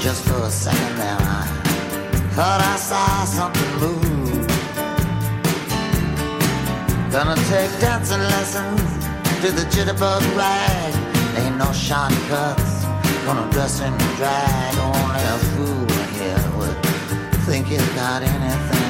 Just 0.00 0.24
for 0.26 0.42
a 0.42 0.50
second 0.50 0.96
there, 0.98 1.16
I 1.20 1.46
thought 2.34 2.60
I 2.60 2.76
saw 2.90 3.24
something 3.38 3.72
move. 3.78 4.44
Gonna 7.12 7.36
take 7.46 7.70
dancing 7.78 8.24
lessons 8.34 8.82
to 9.42 9.52
the 9.52 9.66
jitterbug 9.70 10.22
rag. 10.36 10.92
Ain't 11.38 11.58
no 11.58 11.70
shortcuts. 11.70 12.82
Gonna 13.24 13.48
dress 13.52 13.78
in 13.80 13.96
drag. 14.18 14.74
Only 14.90 15.22
a 15.34 15.38
fool 15.54 15.86
here 16.18 16.44
would 16.58 16.76
think 17.46 17.68
he's 17.68 17.88
got 17.94 18.24
anything 18.24 18.89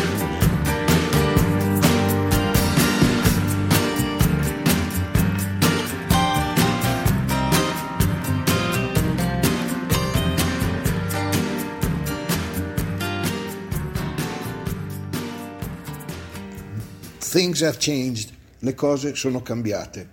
Things 17.31 17.61
have 17.61 17.77
changed, 17.77 18.29
le 18.59 18.75
cose 18.75 19.15
sono 19.15 19.41
cambiate. 19.41 20.09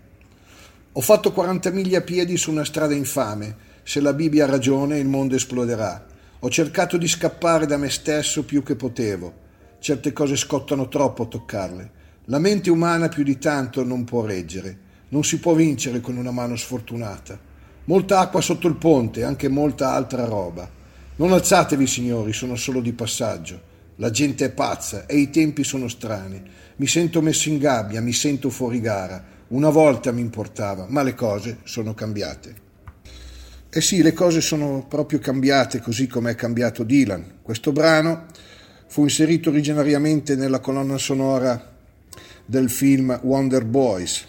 Ho 0.92 1.00
fatto 1.00 1.32
40 1.32 1.70
miglia 1.70 1.98
a 1.98 2.02
piedi 2.02 2.36
su 2.36 2.52
una 2.52 2.64
strada 2.64 2.94
infame, 2.94 3.56
se 3.82 4.00
la 4.00 4.12
Bibbia 4.12 4.44
ha 4.44 4.48
ragione 4.48 5.00
il 5.00 5.08
mondo 5.08 5.34
esploderà. 5.34 6.06
Ho 6.38 6.48
cercato 6.48 6.96
di 6.96 7.08
scappare 7.08 7.66
da 7.66 7.76
me 7.76 7.90
stesso 7.90 8.44
più 8.44 8.62
che 8.62 8.76
potevo. 8.76 9.34
Certe 9.80 10.12
cose 10.12 10.36
scottano 10.36 10.86
troppo 10.86 11.24
a 11.24 11.26
toccarle. 11.26 11.90
La 12.26 12.38
mente 12.38 12.70
umana 12.70 13.08
più 13.08 13.24
di 13.24 13.36
tanto 13.36 13.82
non 13.82 14.04
può 14.04 14.24
reggere. 14.24 14.78
Non 15.08 15.24
si 15.24 15.40
può 15.40 15.54
vincere 15.54 16.00
con 16.00 16.16
una 16.16 16.30
mano 16.30 16.54
sfortunata. 16.54 17.36
Molta 17.86 18.20
acqua 18.20 18.40
sotto 18.40 18.68
il 18.68 18.76
ponte, 18.76 19.24
anche 19.24 19.48
molta 19.48 19.90
altra 19.90 20.24
roba. 20.24 20.70
Non 21.16 21.32
alzatevi, 21.32 21.84
signori, 21.84 22.32
sono 22.32 22.54
solo 22.54 22.80
di 22.80 22.92
passaggio. 22.92 23.67
La 24.00 24.10
gente 24.10 24.44
è 24.44 24.50
pazza 24.50 25.06
e 25.06 25.16
i 25.16 25.28
tempi 25.28 25.64
sono 25.64 25.88
strani. 25.88 26.40
Mi 26.76 26.86
sento 26.86 27.20
messo 27.20 27.48
in 27.48 27.58
gabbia, 27.58 28.00
mi 28.00 28.12
sento 28.12 28.48
fuori 28.48 28.80
gara. 28.80 29.24
Una 29.48 29.70
volta 29.70 30.12
mi 30.12 30.20
importava, 30.20 30.86
ma 30.88 31.02
le 31.02 31.14
cose 31.14 31.58
sono 31.64 31.94
cambiate. 31.94 32.54
Eh 33.68 33.80
sì, 33.80 34.00
le 34.00 34.12
cose 34.12 34.40
sono 34.40 34.86
proprio 34.88 35.18
cambiate 35.18 35.80
così 35.80 36.06
come 36.06 36.30
è 36.30 36.34
cambiato 36.36 36.84
Dylan. 36.84 37.38
Questo 37.42 37.72
brano 37.72 38.26
fu 38.86 39.02
inserito 39.02 39.50
originariamente 39.50 40.36
nella 40.36 40.60
colonna 40.60 40.96
sonora 40.96 41.76
del 42.44 42.70
film 42.70 43.18
Wonder 43.24 43.64
Boys 43.64 44.26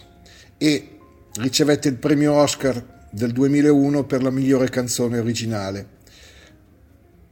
e 0.57 0.97
ricevette 1.35 1.89
il 1.89 1.95
premio 1.97 2.33
Oscar 2.33 3.07
del 3.11 3.31
2001 3.33 4.03
per 4.05 4.23
la 4.23 4.31
migliore 4.31 4.67
canzone 4.69 5.19
originale. 5.19 5.97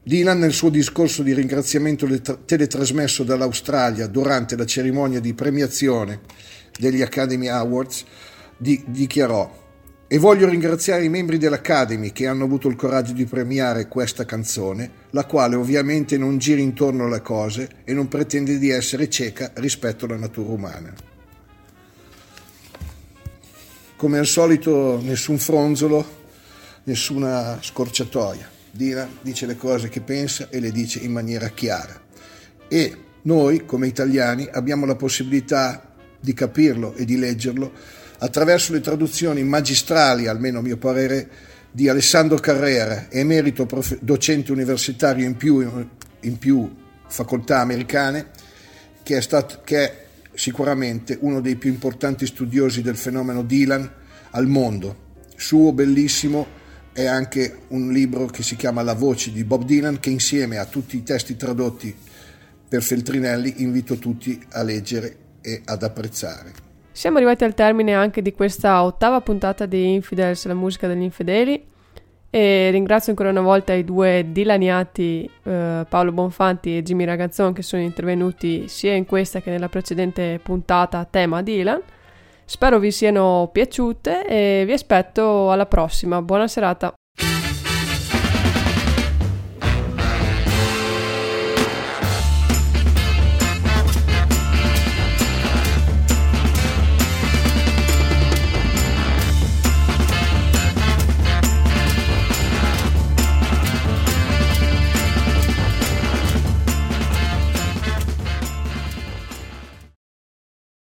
Dylan 0.07 0.39
nel 0.39 0.53
suo 0.53 0.69
discorso 0.69 1.21
di 1.21 1.33
ringraziamento 1.33 2.07
teletrasmesso 2.45 3.25
dall'Australia 3.25 4.07
durante 4.07 4.55
la 4.55 4.65
cerimonia 4.65 5.19
di 5.19 5.33
premiazione 5.33 6.21
degli 6.79 7.01
Academy 7.01 7.47
Awards 7.49 8.05
di, 8.55 8.81
dichiarò 8.87 9.65
e 10.07 10.17
voglio 10.17 10.47
ringraziare 10.47 11.03
i 11.03 11.09
membri 11.09 11.37
dell'Academy 11.37 12.13
che 12.13 12.25
hanno 12.25 12.45
avuto 12.45 12.69
il 12.69 12.77
coraggio 12.77 13.11
di 13.11 13.25
premiare 13.25 13.89
questa 13.89 14.23
canzone, 14.23 14.89
la 15.09 15.25
quale 15.25 15.57
ovviamente 15.57 16.17
non 16.17 16.37
gira 16.37 16.61
intorno 16.61 17.03
alle 17.03 17.21
cose 17.21 17.67
e 17.83 17.93
non 17.93 18.07
pretende 18.07 18.59
di 18.59 18.69
essere 18.69 19.09
cieca 19.09 19.51
rispetto 19.55 20.05
alla 20.05 20.15
natura 20.15 20.53
umana. 20.53 20.93
Come 23.97 24.17
al 24.17 24.25
solito 24.25 25.01
nessun 25.03 25.37
fronzolo, 25.37 26.05
nessuna 26.85 27.59
scorciatoia. 27.61 28.55
Dina 28.77 29.09
dice 29.21 29.45
le 29.47 29.57
cose 29.57 29.89
che 29.89 30.01
pensa 30.01 30.47
e 30.49 30.59
le 30.61 30.71
dice 30.71 30.99
in 30.99 31.11
maniera 31.11 31.49
chiara. 31.49 31.99
E 32.69 32.97
noi, 33.23 33.65
come 33.65 33.87
italiani, 33.87 34.47
abbiamo 34.49 34.85
la 34.85 34.95
possibilità 34.95 35.93
di 36.19 36.33
capirlo 36.33 36.93
e 36.93 37.03
di 37.03 37.17
leggerlo 37.17 37.73
attraverso 38.19 38.71
le 38.71 38.79
traduzioni 38.79 39.43
magistrali, 39.43 40.27
almeno 40.27 40.59
a 40.59 40.61
mio 40.61 40.77
parere, 40.77 41.29
di 41.71 41.89
Alessandro 41.89 42.37
Carrera, 42.37 43.07
emerito 43.09 43.65
prof- 43.65 43.99
docente 43.99 44.51
universitario 44.51 45.25
in 45.25 45.35
più, 45.35 45.87
in 46.21 46.37
più 46.37 46.73
facoltà 47.07 47.59
americane, 47.59 48.27
che 49.03 49.17
è, 49.17 49.21
stato, 49.21 49.61
che 49.63 49.77
è 49.77 50.05
sicuramente 50.33 51.17
uno 51.21 51.41
dei 51.41 51.55
più 51.55 51.69
importanti 51.69 52.25
studiosi 52.25 52.81
del 52.81 52.95
fenomeno 52.95 53.43
Dylan 53.43 53.91
al 54.31 54.47
mondo. 54.47 55.05
Suo 55.35 55.71
bellissimo 55.73 56.65
è 56.97 57.05
anche 57.05 57.59
un 57.67 57.91
libro 57.91 58.25
che 58.25 58.41
si 58.41 58.55
chiama 58.55 58.81
La 58.81 58.95
voce 58.95 59.31
di 59.31 59.43
Bob 59.43 59.65
Dylan 59.65 59.99
che 59.99 60.09
insieme 60.09 60.57
a 60.57 60.65
tutti 60.65 60.97
i 60.97 61.03
testi 61.03 61.35
tradotti 61.35 61.95
per 62.67 62.81
Feltrinelli 62.81 63.61
invito 63.61 63.97
tutti 63.97 64.43
a 64.53 64.63
leggere 64.63 65.15
e 65.39 65.61
ad 65.63 65.83
apprezzare. 65.83 66.51
Siamo 66.91 67.17
arrivati 67.17 67.43
al 67.43 67.53
termine 67.53 67.93
anche 67.93 68.23
di 68.23 68.33
questa 68.33 68.81
ottava 68.81 69.21
puntata 69.21 69.67
di 69.67 69.93
Infidels, 69.93 70.43
la 70.47 70.55
musica 70.55 70.87
degli 70.87 71.03
infedeli. 71.03 71.63
E 72.31 72.69
ringrazio 72.71 73.11
ancora 73.11 73.29
una 73.29 73.41
volta 73.41 73.73
i 73.73 73.83
due 73.83 74.25
dilaniati 74.31 75.29
eh, 75.43 75.85
Paolo 75.87 76.11
Bonfanti 76.11 76.77
e 76.77 76.81
Jimmy 76.81 77.05
Ragazzon 77.05 77.53
che 77.53 77.61
sono 77.61 77.83
intervenuti 77.83 78.67
sia 78.67 78.95
in 78.95 79.05
questa 79.05 79.39
che 79.39 79.51
nella 79.51 79.69
precedente 79.69 80.39
puntata 80.41 80.97
a 80.97 81.05
tema 81.05 81.43
Dylan. 81.43 81.79
Spero 82.49 82.79
vi 82.79 82.93
siano 82.93 83.49
piaciute 83.51 84.25
e 84.25 84.63
vi 84.65 84.71
aspetto 84.71 85.51
alla 85.51 85.65
prossima. 85.65 86.21
Buona 86.21 86.47
serata. 86.47 86.93